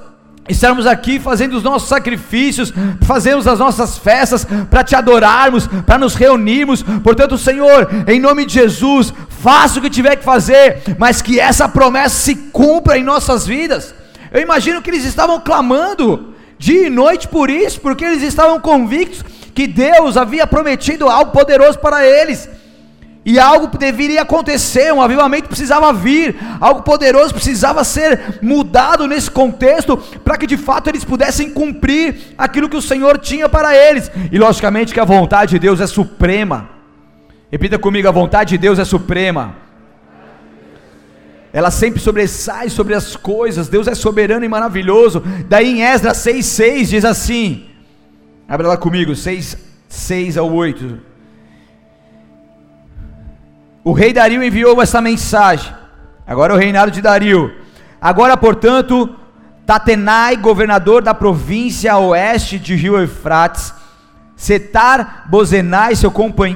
estarmos 0.49 0.87
aqui 0.87 1.19
fazendo 1.19 1.57
os 1.57 1.63
nossos 1.63 1.89
sacrifícios, 1.89 2.73
fazemos 3.03 3.47
as 3.47 3.59
nossas 3.59 3.97
festas 3.97 4.47
para 4.71 4.85
te 4.85 4.95
adorarmos, 4.95 5.67
para 5.87 5.99
nos 5.99 6.15
reunirmos. 6.15 6.83
Portanto, 6.83 7.39
Senhor, 7.39 7.89
em 8.07 8.21
nome 8.21 8.45
de 8.45 8.55
Jesus, 8.55 9.13
faça 9.29 9.79
o 9.79 9.83
que 9.83 9.91
tiver 9.91 10.17
que 10.17 10.25
fazer, 10.25 10.83
mas 10.99 11.23
que 11.23 11.41
essa 11.41 11.69
promessa 11.69 12.17
se 12.17 12.35
cumpra 12.35 12.99
em 12.99 13.05
nossas 13.05 13.47
vidas. 13.47 13.95
Eu 14.33 14.41
imagino 14.41 14.83
que 14.83 14.91
eles 14.91 15.05
estavam 15.05 15.41
clamando 15.41 16.35
dia 16.59 16.87
e 16.87 16.91
noite 16.91 17.29
por 17.29 17.49
isso, 17.49 17.81
porque 17.81 18.05
eles 18.05 18.23
estavam 18.23 18.61
convictos 18.61 19.25
que 19.55 19.67
Deus 19.67 20.17
havia 20.17 20.47
prometido 20.47 21.09
algo 21.09 21.31
poderoso 21.31 21.79
para 21.79 22.05
eles. 22.05 22.49
E 23.27 23.39
algo 23.39 23.79
deveria 23.79 24.21
acontecer, 24.21 24.93
um 24.93 25.01
avivamento 25.01 25.49
precisava 25.49 25.91
vir, 25.95 26.37
algo 26.61 26.83
poderoso 26.83 27.33
precisava 27.33 27.83
ser 27.83 28.39
mudado 28.43 29.07
nesse 29.07 29.31
contexto, 29.31 29.97
para 30.23 30.37
que 30.37 30.47
de 30.47 30.59
fato 30.59 30.91
eles 30.91 31.05
pudessem 31.05 31.51
cumprir 31.51 32.35
aquilo 32.37 32.69
que 32.69 32.77
o 32.77 32.83
Senhor 32.83 33.17
tinha 33.19 33.49
para 33.49 33.75
eles. 33.75 34.11
E 34.31 34.39
logicamente 34.39 34.93
que 34.93 35.01
a 35.01 35.05
vontade 35.05 35.53
de 35.53 35.59
Deus 35.59 35.81
é 35.81 35.87
suprema. 35.87 36.69
Repita 37.51 37.79
comigo: 37.79 38.07
a 38.07 38.11
vontade 38.13 38.51
de 38.51 38.59
Deus 38.59 38.79
é 38.79 38.85
suprema. 38.85 39.57
Ela 41.51 41.71
sempre 41.71 42.01
sobressai 42.01 42.69
sobre 42.69 42.95
as 42.95 43.17
coisas, 43.17 43.69
Deus 43.69 43.87
é 43.87 43.95
soberano 43.95 44.45
e 44.45 44.49
maravilhoso. 44.49 45.23
Daí 45.49 45.79
em 45.79 45.83
Esdras 45.83 46.19
6,6 46.19 46.89
diz 46.89 47.05
assim: 47.07 47.65
Abra 48.47 48.69
lá 48.69 48.77
comigo, 48.77 49.17
6, 49.17 49.57
6 49.89 50.37
ao 50.37 50.53
8. 50.53 51.14
O 53.85 53.93
rei 53.93 54.15
Dario 54.15 54.43
enviou 54.43 54.81
essa 54.81 54.99
mensagem. 54.99 55.71
Agora 56.27 56.55
é 56.55 56.57
o 56.57 56.59
reinado 56.59 56.91
de 56.91 57.03
Dario. 57.03 57.55
Agora, 58.01 58.35
portanto, 58.35 59.15
Tatenai, 59.67 60.37
governador 60.37 61.03
da 61.03 61.13
província 61.13 61.95
oeste 61.99 62.59
de 62.59 62.75
Rio 62.75 62.99
Eufrates, 62.99 63.75
Setar 64.35 65.27
Bozenai, 65.29 65.95
seu 65.95 66.13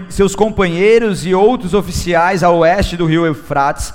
seus 0.08 0.34
companheiros 0.34 1.26
e 1.26 1.34
outros 1.34 1.74
oficiais 1.74 2.42
a 2.42 2.50
oeste 2.50 2.96
do 2.96 3.06
rio 3.06 3.26
Eufrates, 3.26 3.92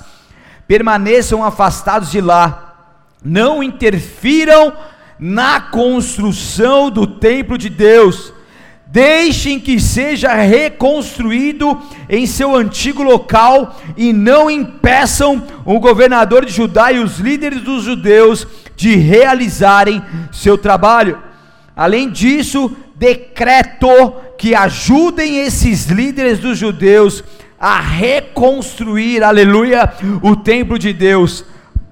permaneçam 0.66 1.44
afastados 1.44 2.10
de 2.10 2.20
lá, 2.20 2.94
não 3.22 3.62
interfiram 3.62 4.72
na 5.18 5.60
construção 5.60 6.88
do 6.88 7.06
templo 7.06 7.58
de 7.58 7.68
Deus, 7.68 8.32
deixem 8.94 9.58
que 9.58 9.80
seja 9.80 10.32
reconstruído 10.34 11.76
em 12.08 12.28
seu 12.28 12.54
antigo 12.54 13.02
local 13.02 13.76
e 13.96 14.12
não 14.12 14.48
impeçam 14.48 15.42
o 15.64 15.80
governador 15.80 16.44
de 16.44 16.52
Judá 16.52 16.92
e 16.92 17.00
os 17.00 17.18
líderes 17.18 17.60
dos 17.60 17.82
judeus 17.82 18.46
de 18.76 18.94
realizarem 18.94 20.00
seu 20.30 20.56
trabalho. 20.56 21.20
Além 21.74 22.08
disso, 22.08 22.70
decreto 22.94 24.14
que 24.38 24.54
ajudem 24.54 25.40
esses 25.40 25.86
líderes 25.86 26.38
dos 26.38 26.56
judeus 26.56 27.24
a 27.58 27.80
reconstruir, 27.80 29.24
aleluia, 29.24 29.92
o 30.22 30.36
templo 30.36 30.78
de 30.78 30.92
Deus. 30.92 31.44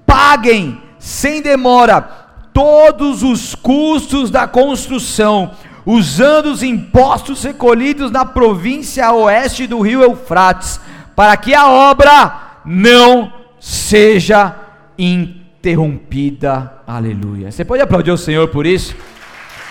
Paguem 0.05 0.81
sem 0.97 1.41
demora 1.41 2.23
todos 2.53 3.23
os 3.23 3.55
custos 3.55 4.29
da 4.29 4.47
construção, 4.47 5.51
usando 5.85 6.47
os 6.47 6.63
impostos 6.63 7.43
recolhidos 7.43 8.11
na 8.11 8.25
província 8.25 9.11
oeste 9.11 9.67
do 9.67 9.81
rio 9.81 10.01
Eufrates, 10.01 10.79
para 11.15 11.35
que 11.37 11.53
a 11.53 11.67
obra 11.67 12.59
não 12.65 13.31
seja 13.59 14.55
interrompida. 14.97 16.73
Aleluia. 16.87 17.51
Você 17.51 17.63
pode 17.63 17.81
aplaudir 17.81 18.11
o 18.11 18.17
Senhor 18.17 18.47
por 18.47 18.65
isso? 18.65 18.95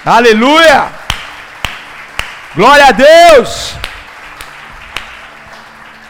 Aleluia! 0.05 0.89
Glória 2.55 2.87
a 2.87 2.93
Deus! 2.93 3.75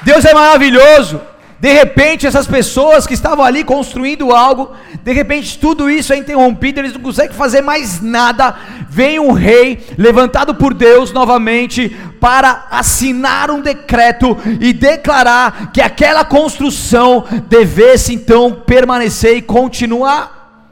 Deus 0.02 0.24
é 0.24 0.34
maravilhoso. 0.34 1.20
De 1.62 1.72
repente, 1.72 2.26
essas 2.26 2.48
pessoas 2.48 3.06
que 3.06 3.14
estavam 3.14 3.44
ali 3.44 3.62
construindo 3.62 4.32
algo, 4.32 4.72
de 5.00 5.12
repente 5.12 5.56
tudo 5.60 5.88
isso 5.88 6.12
é 6.12 6.16
interrompido, 6.16 6.80
eles 6.80 6.92
não 6.92 7.00
conseguem 7.00 7.36
fazer 7.36 7.60
mais 7.60 8.00
nada. 8.02 8.56
Vem 8.88 9.20
um 9.20 9.30
rei 9.30 9.80
levantado 9.96 10.56
por 10.56 10.74
Deus 10.74 11.12
novamente 11.12 11.96
para 12.18 12.66
assinar 12.68 13.48
um 13.48 13.60
decreto 13.60 14.36
e 14.60 14.72
declarar 14.72 15.70
que 15.70 15.80
aquela 15.80 16.24
construção 16.24 17.24
devesse 17.48 18.12
então 18.12 18.64
permanecer 18.66 19.36
e 19.36 19.40
continuar. 19.40 20.66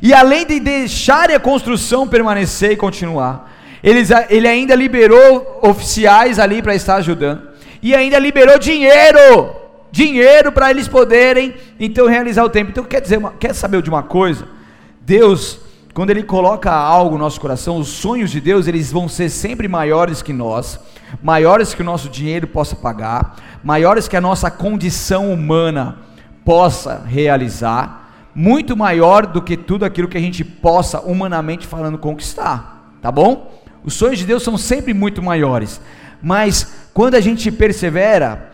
E 0.00 0.14
além 0.14 0.46
de 0.46 0.58
deixar 0.58 1.30
a 1.30 1.38
construção 1.38 2.08
permanecer 2.08 2.70
e 2.70 2.76
continuar, 2.76 3.52
eles, 3.84 4.08
ele 4.30 4.48
ainda 4.48 4.74
liberou 4.74 5.60
oficiais 5.60 6.38
ali 6.38 6.62
para 6.62 6.74
estar 6.74 6.94
ajudando 6.94 7.50
e 7.82 7.94
ainda 7.94 8.18
liberou 8.18 8.58
dinheiro, 8.58 9.59
dinheiro 9.90 10.52
para 10.52 10.70
eles 10.70 10.88
poderem 10.88 11.54
então 11.78 12.06
realizar 12.06 12.44
o 12.44 12.50
templo. 12.50 12.70
Então 12.70 12.84
quer 12.84 13.00
dizer, 13.00 13.20
quer 13.38 13.54
saber 13.54 13.82
de 13.82 13.90
uma 13.90 14.02
coisa? 14.02 14.46
Deus, 15.00 15.60
quando 15.92 16.10
ele 16.10 16.22
coloca 16.22 16.70
algo 16.70 17.16
no 17.16 17.24
nosso 17.24 17.40
coração, 17.40 17.78
os 17.78 17.88
sonhos 17.88 18.30
de 18.30 18.40
Deus, 18.40 18.66
eles 18.66 18.92
vão 18.92 19.08
ser 19.08 19.28
sempre 19.28 19.66
maiores 19.66 20.22
que 20.22 20.32
nós, 20.32 20.78
maiores 21.22 21.74
que 21.74 21.82
o 21.82 21.84
nosso 21.84 22.08
dinheiro 22.08 22.46
possa 22.46 22.76
pagar, 22.76 23.36
maiores 23.62 24.06
que 24.06 24.16
a 24.16 24.20
nossa 24.20 24.50
condição 24.50 25.32
humana 25.32 25.98
possa 26.44 27.02
realizar, 27.06 28.28
muito 28.34 28.76
maior 28.76 29.26
do 29.26 29.42
que 29.42 29.56
tudo 29.56 29.84
aquilo 29.84 30.08
que 30.08 30.16
a 30.16 30.20
gente 30.20 30.44
possa 30.44 31.00
humanamente 31.00 31.66
falando 31.66 31.98
conquistar, 31.98 32.94
tá 33.02 33.10
bom? 33.10 33.60
Os 33.84 33.94
sonhos 33.94 34.18
de 34.18 34.26
Deus 34.26 34.42
são 34.42 34.56
sempre 34.56 34.94
muito 34.94 35.22
maiores. 35.22 35.80
Mas 36.22 36.90
quando 36.92 37.14
a 37.14 37.20
gente 37.20 37.50
persevera 37.50 38.49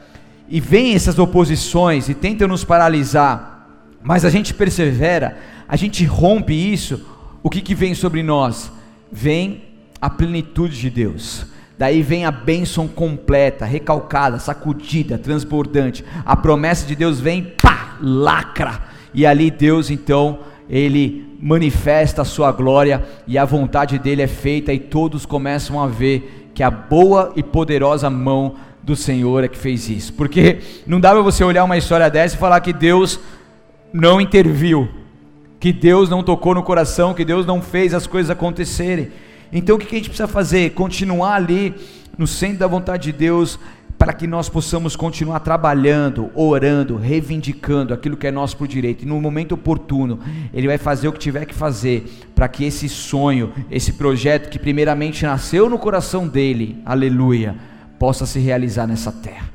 e 0.49 0.61
vem 0.61 0.95
essas 0.95 1.19
oposições 1.19 2.09
e 2.09 2.15
tentam 2.15 2.49
nos 2.49 2.65
paralisar, 2.65 3.69
mas 4.03 4.25
a 4.25 4.31
gente 4.31 4.55
persevera, 4.55 5.37
a 5.69 5.77
gente 5.77 6.05
rompe 6.05 6.55
isso, 6.55 7.05
o 7.43 7.51
que, 7.51 7.61
que 7.61 7.75
vem 7.75 7.95
sobre 7.95 8.23
nós? 8.23 8.71
Vem 9.11 9.65
a 10.01 10.09
plenitude 10.09 10.79
de 10.79 10.91
Deus. 10.91 11.47
Daí 11.79 12.03
vem 12.03 12.25
a 12.25 12.31
bênção 12.31 12.89
completa, 12.89 13.67
recalcada, 13.67 14.39
sacudida, 14.39 15.19
transbordante. 15.19 16.05
A 16.25 16.35
promessa 16.35 16.87
de 16.87 16.95
Deus 16.95 17.21
vem, 17.21 17.53
pá, 17.61 17.97
lacra. 18.01 18.81
E 19.13 19.27
ali 19.27 19.51
Deus 19.51 19.91
então, 19.91 20.39
ele 20.71 21.37
manifesta 21.41 22.23
a 22.23 22.25
sua 22.25 22.51
glória 22.51 23.05
e 23.27 23.37
a 23.37 23.45
vontade 23.45 23.99
dele 23.99 24.23
é 24.23 24.27
feita 24.27 24.73
e 24.73 24.79
todos 24.79 25.27
começam 25.27 25.81
a 25.81 25.87
ver 25.87 26.51
que 26.55 26.63
a 26.63 26.71
boa 26.71 27.33
e 27.37 27.43
poderosa 27.43 28.09
mão 28.09 28.55
do 28.87 28.95
Senhor 28.95 29.43
é 29.43 29.49
que 29.49 29.59
fez 29.59 29.91
isso. 29.91 30.13
Porque 30.13 30.61
não 30.87 31.01
dá 31.01 31.11
para 31.11 31.21
você 31.21 31.43
olhar 31.43 31.65
uma 31.65 31.77
história 31.77 32.09
dessa 32.09 32.37
e 32.37 32.39
falar 32.39 32.61
que 32.61 32.73
Deus 32.73 33.19
não 33.93 34.21
interviu, 34.21 34.89
que 35.59 35.73
Deus 35.73 36.09
não 36.09 36.23
tocou 36.23 36.55
no 36.55 36.63
coração, 36.63 37.13
que 37.13 37.25
Deus 37.25 37.45
não 37.45 37.61
fez 37.61 37.93
as 37.93 38.07
coisas 38.07 38.31
acontecerem. 38.31 39.09
Então 39.53 39.75
o 39.75 39.79
que 39.79 39.93
a 39.93 39.99
gente 39.99 40.09
precisa 40.09 40.29
fazer? 40.29 40.71
Continuar 40.71 41.35
ali 41.35 41.75
no 42.17 42.29
centro 42.29 42.59
da 42.59 42.67
vontade 42.69 43.11
de 43.11 43.19
Deus, 43.19 43.59
para 43.99 44.13
que 44.13 44.27
nós 44.27 44.49
possamos 44.49 44.95
continuar 44.95 45.41
trabalhando, 45.41 46.31
orando, 46.35 46.97
reivindicando 46.97 47.93
aquilo 47.93 48.17
que 48.17 48.27
é 48.27 48.31
nosso 48.31 48.57
por 48.57 48.69
direito. 48.69 49.03
E 49.03 49.07
no 49.07 49.21
momento 49.21 49.53
oportuno, 49.53 50.21
Ele 50.55 50.69
vai 50.69 50.79
fazer 50.79 51.09
o 51.09 51.13
que 51.13 51.19
tiver 51.19 51.45
que 51.45 51.55
fazer 51.55 52.07
para 52.35 52.47
que 52.47 52.65
esse 52.65 52.89
sonho, 52.89 53.53
esse 53.71 53.95
projeto 53.95 54.49
que 54.49 54.59
primeiramente 54.59 55.25
nasceu 55.25 55.69
no 55.69 55.79
coração 55.79 56.29
dele, 56.29 56.81
aleluia, 56.85 57.57
possa 57.99 58.27
se 58.27 58.39
realizar 58.39 58.87
nessa 58.87 59.11
terra. 59.11 59.51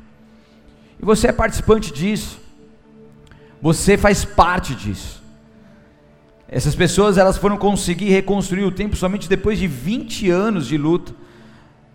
E 1.00 1.04
você 1.04 1.28
é 1.28 1.32
participante 1.32 1.92
disso. 1.92 2.38
Você 3.60 3.96
faz 3.96 4.24
parte 4.24 4.74
disso. 4.74 5.22
Essas 6.48 6.74
pessoas 6.74 7.16
elas 7.16 7.38
foram 7.38 7.56
conseguir 7.56 8.10
reconstruir 8.10 8.64
o 8.64 8.70
templo 8.70 8.96
somente 8.96 9.28
depois 9.28 9.58
de 9.58 9.66
20 9.66 10.30
anos 10.30 10.66
de 10.66 10.76
luta. 10.76 11.14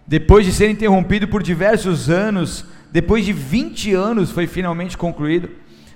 Depois 0.06 0.46
de 0.46 0.52
ser 0.52 0.70
interrompido 0.70 1.28
por 1.28 1.44
diversos 1.44 2.10
anos, 2.10 2.66
depois 2.92 3.26
de 3.26 3.34
20 3.34 3.94
anos 3.94 4.32
foi 4.32 4.48
finalmente 4.48 4.98
concluído. 4.98 5.50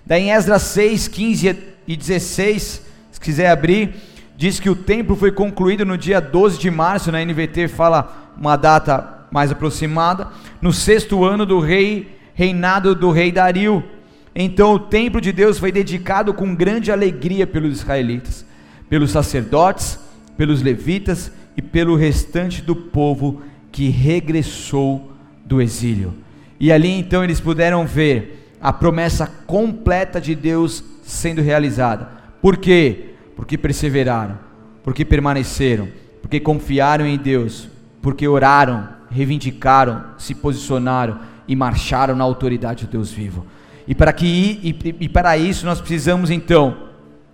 Daí 0.05 0.23
em 0.23 0.31
Esdras 0.31 0.63
6, 0.63 1.07
15 1.07 1.57
e 1.87 1.95
16, 1.95 2.81
se 3.11 3.19
quiser 3.19 3.49
abrir, 3.49 3.95
diz 4.35 4.59
que 4.59 4.69
o 4.69 4.75
templo 4.75 5.15
foi 5.15 5.31
concluído 5.31 5.85
no 5.85 5.97
dia 5.97 6.19
12 6.19 6.59
de 6.59 6.69
março, 6.69 7.11
na 7.11 7.23
NVT 7.23 7.67
fala 7.67 8.33
uma 8.37 8.55
data 8.55 9.20
mais 9.31 9.51
aproximada, 9.51 10.27
no 10.61 10.73
sexto 10.73 11.23
ano 11.23 11.45
do 11.45 11.59
rei, 11.59 12.19
reinado 12.33 12.93
do 12.93 13.09
rei 13.11 13.31
Dario. 13.31 13.83
Então 14.35 14.73
o 14.73 14.79
templo 14.79 15.21
de 15.21 15.31
Deus 15.31 15.57
foi 15.57 15.71
dedicado 15.71 16.33
com 16.33 16.53
grande 16.53 16.91
alegria 16.91 17.47
pelos 17.47 17.79
israelitas, 17.79 18.45
pelos 18.89 19.11
sacerdotes, 19.11 19.99
pelos 20.37 20.61
levitas 20.61 21.31
e 21.55 21.61
pelo 21.61 21.95
restante 21.95 22.61
do 22.61 22.75
povo 22.75 23.41
que 23.71 23.89
regressou 23.89 25.13
do 25.45 25.61
exílio. 25.61 26.13
E 26.59 26.71
ali 26.71 26.89
então 26.89 27.23
eles 27.23 27.39
puderam 27.39 27.85
ver 27.85 28.53
a 28.61 28.71
promessa 28.71 29.25
completa 29.25 30.21
de 30.21 30.35
Deus 30.35 30.83
sendo 31.03 31.41
realizada. 31.41 32.09
Por 32.41 32.57
quê? 32.57 33.15
Porque 33.35 33.57
perseveraram, 33.57 34.37
porque 34.83 35.03
permaneceram, 35.03 35.87
porque 36.21 36.39
confiaram 36.39 37.05
em 37.05 37.17
Deus, 37.17 37.67
porque 38.01 38.27
oraram, 38.27 38.87
reivindicaram, 39.12 40.04
se 40.17 40.34
posicionaram 40.34 41.19
e 41.47 41.56
marcharam 41.56 42.15
na 42.15 42.24
autoridade 42.24 42.86
do 42.86 42.91
Deus 42.91 43.12
vivo. 43.12 43.45
E 43.88 43.93
para, 43.93 44.13
que, 44.13 44.26
e, 44.63 44.95
e 45.02 45.10
para 45.10 45.38
isso 45.38 45.65
nós 45.65 45.80
precisamos 45.80 46.32
então 46.32 46.78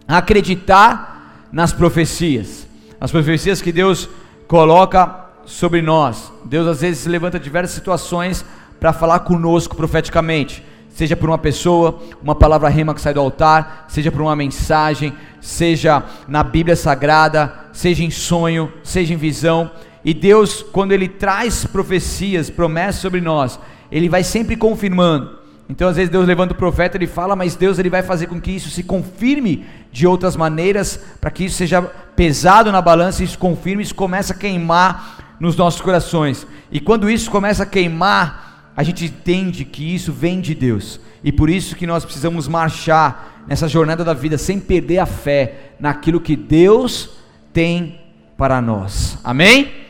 acreditar 0.07 1.47
nas 1.51 1.71
profecias, 1.71 2.67
as 2.99 3.11
profecias 3.11 3.61
que 3.61 3.71
Deus 3.71 4.09
coloca 4.47 5.28
sobre 5.45 5.82
nós. 5.82 6.32
Deus 6.45 6.67
às 6.67 6.82
vezes 6.82 7.05
levanta 7.05 7.39
diversas 7.39 7.75
situações 7.75 8.43
para 8.80 8.93
falar 8.93 9.19
conosco 9.19 9.75
profeticamente, 9.75 10.63
seja 10.89 11.15
por 11.15 11.30
uma 11.30 11.38
pessoa, 11.38 11.99
uma 12.21 12.36
palavra 12.36 12.69
rema 12.69 12.93
que 12.93 13.01
sai 13.01 13.13
do 13.13 13.19
altar, 13.19 13.86
seja 13.88 14.11
por 14.11 14.21
uma 14.21 14.36
mensagem, 14.36 15.13
seja 15.39 16.03
na 16.28 16.43
Bíblia 16.43 16.75
Sagrada, 16.75 17.53
seja 17.71 18.03
em 18.03 18.09
sonho, 18.09 18.71
seja 18.84 19.13
em 19.13 19.17
visão. 19.17 19.71
E 20.07 20.13
Deus, 20.13 20.63
quando 20.63 20.93
Ele 20.93 21.09
traz 21.09 21.65
profecias, 21.65 22.49
promessas 22.49 23.01
sobre 23.01 23.19
nós, 23.19 23.59
Ele 23.91 24.07
vai 24.07 24.23
sempre 24.23 24.55
confirmando. 24.55 25.37
Então, 25.67 25.89
às 25.89 25.97
vezes 25.97 26.09
Deus 26.09 26.25
levanta 26.25 26.53
o 26.53 26.57
profeta, 26.57 26.95
ele 26.95 27.07
fala, 27.07 27.35
mas 27.35 27.57
Deus 27.57 27.77
ele 27.77 27.89
vai 27.89 28.01
fazer 28.01 28.27
com 28.27 28.39
que 28.39 28.51
isso 28.51 28.69
se 28.69 28.83
confirme 28.83 29.65
de 29.91 30.07
outras 30.07 30.37
maneiras, 30.37 30.97
para 31.19 31.29
que 31.29 31.43
isso 31.43 31.57
seja 31.57 31.81
pesado 31.81 32.71
na 32.71 32.81
balança, 32.81 33.21
isso 33.21 33.37
confirme, 33.37 33.83
isso 33.83 33.93
começa 33.93 34.31
a 34.31 34.37
queimar 34.37 35.35
nos 35.41 35.57
nossos 35.57 35.81
corações. 35.81 36.47
E 36.71 36.79
quando 36.79 37.09
isso 37.09 37.29
começa 37.29 37.63
a 37.63 37.65
queimar, 37.65 38.71
a 38.77 38.83
gente 38.83 39.03
entende 39.03 39.65
que 39.65 39.93
isso 39.93 40.13
vem 40.13 40.39
de 40.39 40.55
Deus. 40.55 41.01
E 41.21 41.33
por 41.33 41.49
isso 41.49 41.75
que 41.75 41.85
nós 41.85 42.05
precisamos 42.05 42.47
marchar 42.47 43.43
nessa 43.45 43.67
jornada 43.67 44.05
da 44.05 44.13
vida 44.13 44.37
sem 44.37 44.57
perder 44.57 44.99
a 44.99 45.05
fé 45.05 45.73
naquilo 45.81 46.21
que 46.21 46.37
Deus 46.37 47.09
tem 47.51 47.99
para 48.37 48.61
nós. 48.61 49.17
Amém? 49.21 49.86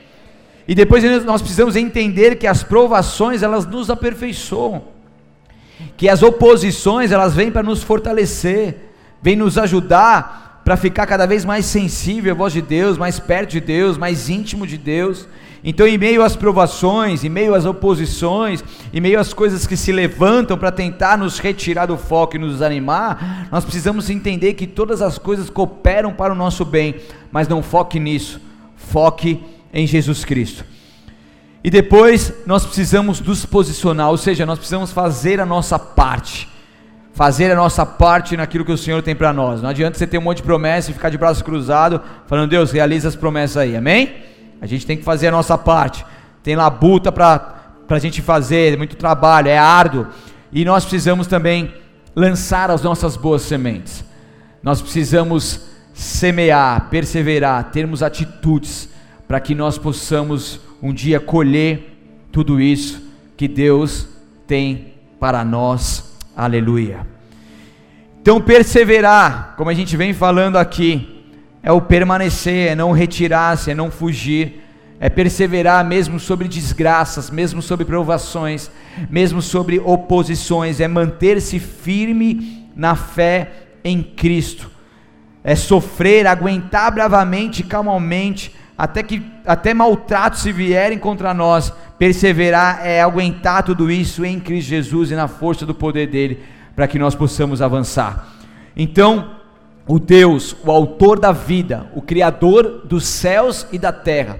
E 0.67 0.75
depois 0.75 1.03
nós 1.23 1.41
precisamos 1.41 1.75
entender 1.75 2.35
que 2.35 2.45
as 2.45 2.61
provações 2.61 3.41
elas 3.41 3.65
nos 3.65 3.89
aperfeiçoam, 3.89 4.83
que 5.95 6.09
as 6.09 6.21
oposições 6.21 7.11
elas 7.11 7.33
vêm 7.33 7.49
para 7.49 7.63
nos 7.63 7.81
fortalecer, 7.81 8.75
vêm 9.21 9.35
nos 9.35 9.57
ajudar 9.57 10.61
para 10.65 10.75
ficar 10.75 11.05
cada 11.07 11.25
vez 11.25 11.45
mais 11.45 11.65
sensível 11.65 12.33
à 12.33 12.37
voz 12.37 12.51
de 12.51 12.61
Deus, 12.61 12.97
mais 12.97 13.17
perto 13.17 13.51
de 13.51 13.61
Deus, 13.61 13.97
mais 13.97 14.29
íntimo 14.29 14.67
de 14.67 14.77
Deus. 14.77 15.25
Então, 15.63 15.87
em 15.87 15.97
meio 15.97 16.21
às 16.21 16.35
provações, 16.35 17.23
em 17.23 17.29
meio 17.29 17.55
às 17.55 17.65
oposições, 17.65 18.61
em 18.93 18.99
meio 18.99 19.19
às 19.19 19.33
coisas 19.33 19.65
que 19.65 19.77
se 19.77 19.93
levantam 19.93 20.57
para 20.57 20.71
tentar 20.71 21.17
nos 21.17 21.39
retirar 21.39 21.85
do 21.85 21.97
foco 21.97 22.35
e 22.35 22.39
nos 22.39 22.53
desanimar, 22.53 23.47
nós 23.49 23.63
precisamos 23.63 24.09
entender 24.09 24.53
que 24.53 24.67
todas 24.67 25.01
as 25.01 25.17
coisas 25.17 25.49
cooperam 25.49 26.11
para 26.13 26.33
o 26.33 26.35
nosso 26.35 26.65
bem, 26.65 26.95
mas 27.31 27.47
não 27.47 27.63
foque 27.63 27.97
nisso, 27.99 28.41
foque 28.75 29.41
em 29.73 29.85
Jesus 29.85 30.25
Cristo. 30.25 30.63
E 31.63 31.69
depois 31.69 32.33
nós 32.45 32.65
precisamos 32.65 33.19
nos 33.19 33.45
posicionar, 33.45 34.09
ou 34.09 34.17
seja, 34.17 34.45
nós 34.45 34.57
precisamos 34.57 34.91
fazer 34.91 35.39
a 35.39 35.45
nossa 35.45 35.77
parte. 35.77 36.47
Fazer 37.13 37.51
a 37.51 37.55
nossa 37.55 37.85
parte 37.85 38.37
naquilo 38.37 38.63
que 38.63 38.71
o 38.71 38.77
Senhor 38.77 39.01
tem 39.01 39.15
para 39.15 39.33
nós. 39.33 39.61
Não 39.61 39.69
adianta 39.69 39.97
você 39.97 40.05
ter 40.05 40.17
um 40.17 40.21
monte 40.21 40.37
de 40.37 40.43
promessa 40.43 40.91
e 40.91 40.93
ficar 40.93 41.09
de 41.09 41.17
braço 41.17 41.43
cruzado, 41.43 42.01
falando, 42.27 42.49
Deus, 42.49 42.71
realiza 42.71 43.07
as 43.07 43.15
promessas 43.15 43.57
aí, 43.57 43.75
amém? 43.75 44.15
A 44.61 44.67
gente 44.67 44.85
tem 44.85 44.95
que 44.95 45.03
fazer 45.03 45.27
a 45.27 45.31
nossa 45.31 45.57
parte. 45.57 46.05
Tem 46.43 46.55
labuta 46.55 47.11
para 47.11 47.55
a 47.89 47.99
gente 47.99 48.21
fazer, 48.21 48.73
é 48.73 48.77
muito 48.77 48.95
trabalho, 48.95 49.49
é 49.49 49.57
árduo. 49.57 50.07
E 50.53 50.63
nós 50.63 50.85
precisamos 50.85 51.27
também 51.27 51.73
lançar 52.15 52.71
as 52.71 52.83
nossas 52.83 53.17
boas 53.17 53.41
sementes. 53.41 54.05
Nós 54.63 54.81
precisamos 54.81 55.61
semear, 55.93 56.87
perseverar, 56.89 57.71
termos 57.71 58.03
atitudes 58.03 58.89
para 59.27 59.39
que 59.39 59.53
nós 59.53 59.77
possamos 59.77 60.59
um 60.81 60.93
dia 60.93 61.19
colher 61.19 61.97
tudo 62.31 62.61
isso 62.61 63.01
que 63.35 63.47
Deus 63.47 64.07
tem 64.45 64.93
para 65.19 65.43
nós. 65.43 66.17
Aleluia. 66.35 67.05
Então, 68.21 68.41
perseverar, 68.41 69.55
como 69.57 69.69
a 69.69 69.73
gente 69.73 69.95
vem 69.97 70.13
falando 70.13 70.57
aqui, 70.57 71.25
é 71.63 71.71
o 71.71 71.81
permanecer, 71.81 72.71
é 72.71 72.75
não 72.75 72.91
retirar-se, 72.91 73.71
é 73.71 73.75
não 73.75 73.89
fugir, 73.89 74.63
é 74.99 75.09
perseverar 75.09 75.85
mesmo 75.85 76.19
sobre 76.19 76.47
desgraças, 76.47 77.29
mesmo 77.29 77.61
sobre 77.61 77.85
provações, 77.85 78.71
mesmo 79.09 79.41
sobre 79.41 79.79
oposições, 79.79 80.79
é 80.79 80.87
manter-se 80.87 81.59
firme 81.59 82.67
na 82.75 82.95
fé 82.95 83.51
em 83.83 84.01
Cristo, 84.01 84.69
é 85.43 85.55
sofrer, 85.55 86.27
aguentar 86.27 86.91
bravamente, 86.91 87.63
calmamente, 87.63 88.53
até 88.77 89.01
que 89.01 89.25
até 89.45 89.73
maltratos 89.73 90.41
se 90.41 90.51
vierem 90.51 90.99
contra 90.99 91.33
nós, 91.33 91.73
perseverar 91.97 92.85
é 92.85 93.01
aguentar 93.01 93.63
tudo 93.63 93.89
isso 93.89 94.23
em 94.23 94.39
Cristo 94.39 94.69
Jesus 94.69 95.09
e 95.09 95.15
na 95.15 95.27
força 95.27 95.65
do 95.65 95.73
poder 95.73 96.07
dele, 96.07 96.43
para 96.75 96.87
que 96.87 96.99
nós 96.99 97.15
possamos 97.15 97.61
avançar. 97.61 98.27
Então, 98.75 99.31
o 99.87 99.97
Deus, 99.97 100.55
o 100.63 100.69
autor 100.69 101.19
da 101.19 101.31
vida, 101.31 101.89
o 101.95 102.01
criador 102.01 102.83
dos 102.85 103.05
céus 103.05 103.65
e 103.71 103.79
da 103.79 103.91
terra, 103.91 104.39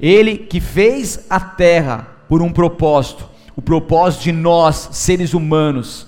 ele 0.00 0.36
que 0.36 0.60
fez 0.60 1.26
a 1.30 1.38
terra 1.38 2.06
por 2.28 2.42
um 2.42 2.50
propósito, 2.50 3.28
o 3.54 3.62
propósito 3.62 4.24
de 4.24 4.32
nós, 4.32 4.88
seres 4.92 5.34
humanos, 5.34 6.06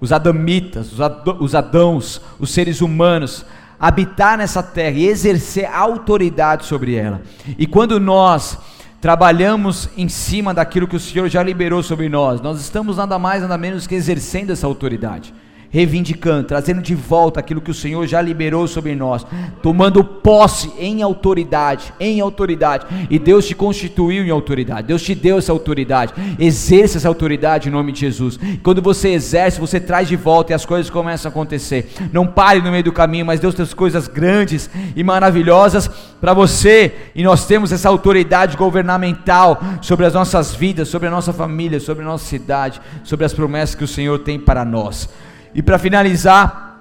os 0.00 0.12
adamitas, 0.12 0.92
os 1.40 1.54
adãos, 1.54 2.20
os 2.38 2.50
seres 2.50 2.80
humanos, 2.80 3.46
habitar 3.78 4.38
nessa 4.38 4.62
terra 4.62 4.96
e 4.96 5.06
exercer 5.06 5.66
autoridade 5.72 6.64
sobre 6.64 6.94
ela. 6.94 7.22
E 7.58 7.66
quando 7.66 8.00
nós 8.00 8.58
trabalhamos 9.00 9.88
em 9.96 10.08
cima 10.08 10.52
daquilo 10.54 10.88
que 10.88 10.96
o 10.96 11.00
Senhor 11.00 11.28
já 11.28 11.42
liberou 11.42 11.82
sobre 11.82 12.08
nós, 12.08 12.40
nós 12.40 12.60
estamos 12.60 12.96
nada 12.96 13.18
mais, 13.18 13.42
nada 13.42 13.58
menos 13.58 13.86
que 13.86 13.94
exercendo 13.94 14.50
essa 14.50 14.66
autoridade 14.66 15.32
reivindicando, 15.70 16.48
trazendo 16.48 16.80
de 16.80 16.94
volta 16.94 17.40
aquilo 17.40 17.60
que 17.60 17.70
o 17.70 17.74
Senhor 17.74 18.06
já 18.06 18.20
liberou 18.20 18.66
sobre 18.66 18.94
nós, 18.94 19.26
tomando 19.62 20.02
posse 20.02 20.72
em 20.78 21.02
autoridade, 21.02 21.92
em 22.00 22.20
autoridade. 22.20 22.86
E 23.10 23.18
Deus 23.18 23.46
te 23.46 23.54
constituiu 23.54 24.24
em 24.24 24.30
autoridade. 24.30 24.88
Deus 24.88 25.02
te 25.02 25.14
deu 25.14 25.38
essa 25.38 25.52
autoridade. 25.52 26.12
Exerça 26.38 26.98
essa 26.98 27.08
autoridade 27.08 27.68
em 27.68 27.72
nome 27.72 27.92
de 27.92 28.00
Jesus. 28.00 28.38
Quando 28.62 28.80
você 28.80 29.10
exerce, 29.10 29.60
você 29.60 29.80
traz 29.80 30.08
de 30.08 30.16
volta 30.16 30.52
e 30.52 30.54
as 30.54 30.64
coisas 30.64 30.90
começam 30.90 31.28
a 31.28 31.32
acontecer. 31.32 31.92
Não 32.12 32.26
pare 32.26 32.60
no 32.60 32.70
meio 32.70 32.84
do 32.84 32.92
caminho, 32.92 33.26
mas 33.26 33.40
Deus 33.40 33.54
tem 33.54 33.66
coisas 33.66 34.08
grandes 34.08 34.70
e 34.94 35.02
maravilhosas 35.02 35.88
para 36.20 36.32
você. 36.32 36.94
E 37.14 37.22
nós 37.22 37.46
temos 37.46 37.72
essa 37.72 37.88
autoridade 37.88 38.56
governamental 38.56 39.60
sobre 39.80 40.06
as 40.06 40.14
nossas 40.14 40.54
vidas, 40.54 40.88
sobre 40.88 41.08
a 41.08 41.10
nossa 41.10 41.32
família, 41.32 41.80
sobre 41.80 42.04
a 42.04 42.06
nossa 42.06 42.24
cidade, 42.24 42.80
sobre 43.04 43.26
as 43.26 43.32
promessas 43.32 43.74
que 43.74 43.84
o 43.84 43.88
Senhor 43.88 44.18
tem 44.20 44.38
para 44.38 44.64
nós. 44.64 45.08
E 45.56 45.62
para 45.62 45.78
finalizar, 45.78 46.78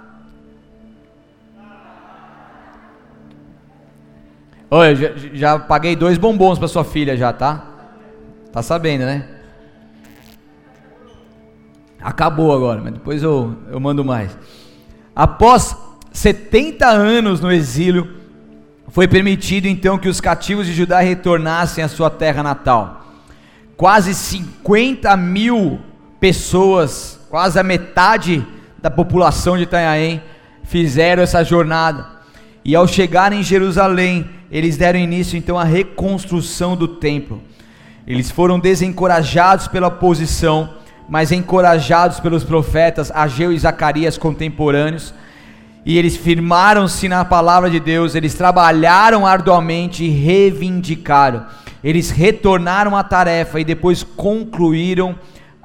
olha, 4.69 4.93
já, 4.93 5.11
já 5.33 5.57
paguei 5.57 5.95
dois 5.95 6.17
bombons 6.17 6.59
para 6.59 6.67
sua 6.67 6.83
filha 6.83 7.15
já, 7.15 7.31
tá? 7.31 7.65
Tá 8.51 8.61
sabendo, 8.61 9.05
né? 9.05 9.29
Acabou 12.01 12.53
agora, 12.53 12.81
mas 12.83 12.91
depois 12.91 13.23
eu, 13.23 13.55
eu 13.71 13.79
mando 13.79 14.03
mais. 14.03 14.37
Após 15.15 15.73
70 16.11 16.85
anos 16.85 17.39
no 17.39 17.53
exílio, 17.53 18.13
foi 18.89 19.07
permitido 19.07 19.67
então 19.67 19.97
que 19.97 20.09
os 20.09 20.19
cativos 20.19 20.65
de 20.65 20.73
Judá 20.73 20.99
retornassem 20.99 21.81
à 21.81 21.87
sua 21.87 22.09
terra 22.09 22.43
natal. 22.43 23.05
Quase 23.77 24.13
50 24.13 25.15
mil 25.15 25.79
pessoas, 26.19 27.21
quase 27.29 27.57
a 27.57 27.63
metade 27.63 28.45
da 28.85 28.91
população 28.91 29.57
de 29.57 29.63
Itanhaém 29.63 30.21
fizeram 30.63 31.23
essa 31.23 31.43
jornada. 31.43 32.05
E 32.63 32.75
ao 32.75 32.87
chegar 32.87 33.33
em 33.33 33.41
Jerusalém, 33.41 34.29
eles 34.51 34.77
deram 34.77 34.99
início 34.99 35.35
então 35.35 35.57
à 35.57 35.63
reconstrução 35.63 36.75
do 36.77 36.87
templo. 36.87 37.41
Eles 38.05 38.29
foram 38.29 38.59
desencorajados 38.59 39.67
pela 39.67 39.87
oposição, 39.87 40.69
mas 41.09 41.31
encorajados 41.31 42.19
pelos 42.19 42.43
profetas 42.43 43.09
Ageu 43.09 43.51
e 43.51 43.57
Zacarias 43.57 44.19
contemporâneos. 44.19 45.15
E 45.83 45.97
eles 45.97 46.15
firmaram-se 46.15 47.09
na 47.09 47.25
palavra 47.25 47.71
de 47.71 47.79
Deus, 47.79 48.13
eles 48.13 48.35
trabalharam 48.35 49.25
arduamente 49.25 50.03
e 50.03 50.09
reivindicaram. 50.09 51.43
Eles 51.83 52.11
retornaram 52.11 52.95
à 52.95 53.03
tarefa 53.03 53.59
e 53.59 53.63
depois 53.63 54.03
concluíram 54.03 55.15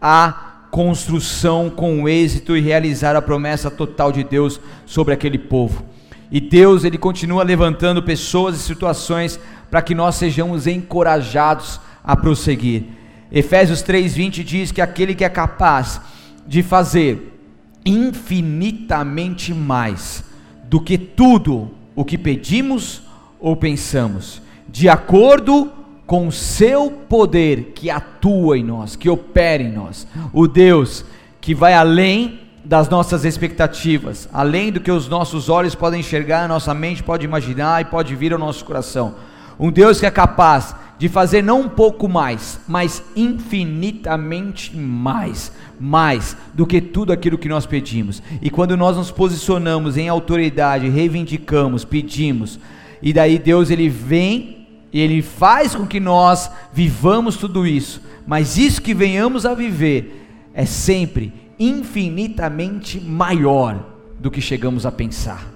a 0.00 0.49
construção 0.70 1.68
com 1.68 2.08
êxito 2.08 2.56
e 2.56 2.60
realizar 2.60 3.16
a 3.16 3.22
promessa 3.22 3.70
total 3.70 4.12
de 4.12 4.22
Deus 4.22 4.60
sobre 4.86 5.12
aquele 5.12 5.38
povo. 5.38 5.84
E 6.30 6.40
Deus, 6.40 6.84
ele 6.84 6.96
continua 6.96 7.42
levantando 7.42 8.02
pessoas 8.02 8.56
e 8.56 8.60
situações 8.60 9.38
para 9.70 9.82
que 9.82 9.94
nós 9.94 10.14
sejamos 10.14 10.66
encorajados 10.66 11.80
a 12.04 12.16
prosseguir. 12.16 12.84
Efésios 13.32 13.82
3:20 13.82 14.44
diz 14.44 14.72
que 14.72 14.80
aquele 14.80 15.14
que 15.14 15.24
é 15.24 15.28
capaz 15.28 16.00
de 16.46 16.62
fazer 16.62 17.38
infinitamente 17.84 19.52
mais 19.52 20.24
do 20.64 20.80
que 20.80 20.96
tudo 20.96 21.70
o 21.94 22.04
que 22.04 22.16
pedimos 22.16 23.02
ou 23.40 23.56
pensamos, 23.56 24.40
de 24.68 24.88
acordo 24.88 25.66
com 25.66 25.79
o 26.26 26.32
seu 26.32 26.90
poder 26.90 27.72
que 27.74 27.88
atua 27.88 28.58
em 28.58 28.64
nós, 28.64 28.96
que 28.96 29.08
opera 29.08 29.62
em 29.62 29.72
nós. 29.72 30.06
O 30.32 30.48
Deus 30.48 31.04
que 31.40 31.54
vai 31.54 31.72
além 31.72 32.40
das 32.64 32.88
nossas 32.88 33.24
expectativas, 33.24 34.28
além 34.32 34.70
do 34.70 34.80
que 34.80 34.90
os 34.90 35.08
nossos 35.08 35.48
olhos 35.48 35.74
podem 35.74 36.00
enxergar, 36.00 36.44
a 36.44 36.48
nossa 36.48 36.74
mente 36.74 37.02
pode 37.02 37.24
imaginar 37.24 37.80
e 37.80 37.84
pode 37.86 38.14
vir 38.14 38.32
ao 38.32 38.38
nosso 38.38 38.64
coração. 38.64 39.14
Um 39.58 39.70
Deus 39.70 40.00
que 40.00 40.06
é 40.06 40.10
capaz 40.10 40.74
de 40.98 41.08
fazer 41.08 41.42
não 41.42 41.62
um 41.62 41.68
pouco 41.68 42.08
mais, 42.08 42.60
mas 42.68 43.02
infinitamente 43.16 44.76
mais, 44.76 45.50
mais 45.78 46.36
do 46.52 46.66
que 46.66 46.80
tudo 46.80 47.12
aquilo 47.12 47.38
que 47.38 47.48
nós 47.48 47.64
pedimos. 47.64 48.22
E 48.42 48.50
quando 48.50 48.76
nós 48.76 48.96
nos 48.96 49.10
posicionamos 49.10 49.96
em 49.96 50.08
autoridade, 50.08 50.88
reivindicamos, 50.88 51.84
pedimos, 51.84 52.60
e 53.00 53.12
daí 53.12 53.38
Deus 53.38 53.70
ele 53.70 53.88
vem 53.88 54.59
e 54.92 55.00
Ele 55.00 55.22
faz 55.22 55.74
com 55.74 55.86
que 55.86 56.00
nós 56.00 56.50
vivamos 56.72 57.36
tudo 57.36 57.66
isso, 57.66 58.02
mas 58.26 58.56
isso 58.56 58.82
que 58.82 58.94
venhamos 58.94 59.46
a 59.46 59.54
viver 59.54 60.26
é 60.52 60.64
sempre 60.64 61.32
infinitamente 61.58 63.00
maior 63.00 63.84
do 64.18 64.30
que 64.30 64.40
chegamos 64.40 64.84
a 64.84 64.92
pensar, 64.92 65.46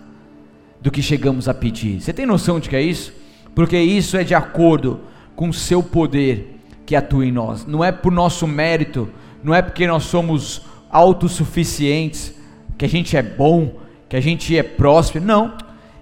do 0.81 0.91
que 0.91 1.03
chegamos 1.03 1.49
a 1.49 1.55
pedir. 1.55 2.01
Você 2.01 2.13
tem 2.13 2.27
noção 2.27 2.61
de 2.61 2.69
que 2.69 2.77
é 2.77 2.83
isso? 2.83 3.13
Porque 3.55 3.79
isso 3.79 4.17
é 4.17 4.25
de 4.25 4.35
acordo 4.35 5.01
com 5.35 5.53
seu 5.53 5.83
poder 5.83 6.61
que 6.87 6.95
atua 6.95 7.27
em 7.27 7.33
nós. 7.33 7.67
Não 7.67 7.83
é 7.83 7.91
por 7.91 8.13
nosso 8.13 8.47
mérito, 8.47 9.09
não 9.43 9.55
é 9.55 9.63
porque 9.63 9.87
nós 9.87 10.05
somos 10.05 10.63
autossuficientes, 10.91 12.35
que 12.79 12.85
a 12.85 12.89
gente 12.89 13.17
é 13.17 13.23
bom, 13.23 13.81
que 14.09 14.17
a 14.17 14.21
gente 14.21 14.57
é 14.57 14.63
próspero. 14.63 15.25
Não. 15.25 15.57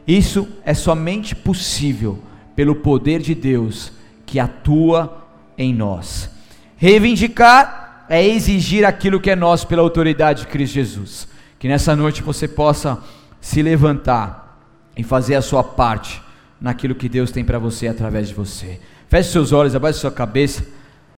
Isso 0.06 0.48
é 0.64 0.74
somente 0.74 1.34
possível 1.34 2.18
pelo 2.54 2.76
poder 2.76 3.20
de 3.20 3.34
Deus 3.34 3.92
que 4.26 4.38
atua 4.38 5.26
em 5.56 5.74
nós. 5.74 6.30
Reivindicar 6.76 8.06
é 8.08 8.26
exigir 8.26 8.84
aquilo 8.84 9.20
que 9.20 9.30
é 9.30 9.36
nosso 9.36 9.66
pela 9.66 9.82
autoridade 9.82 10.42
de 10.42 10.48
Cristo 10.48 10.74
Jesus. 10.74 11.28
Que 11.58 11.68
nessa 11.68 11.94
noite 11.94 12.22
você 12.22 12.48
possa 12.48 12.98
se 13.40 13.62
levantar 13.62 14.60
e 14.96 15.02
fazer 15.02 15.34
a 15.34 15.42
sua 15.42 15.62
parte 15.64 16.20
naquilo 16.60 16.94
que 16.94 17.08
Deus 17.08 17.30
tem 17.30 17.44
para 17.44 17.58
você 17.58 17.88
através 17.88 18.28
de 18.28 18.34
você. 18.34 18.80
Feche 19.08 19.30
seus 19.30 19.52
olhos, 19.52 19.74
abaixe 19.74 19.98
sua 19.98 20.10
cabeça. 20.10 20.64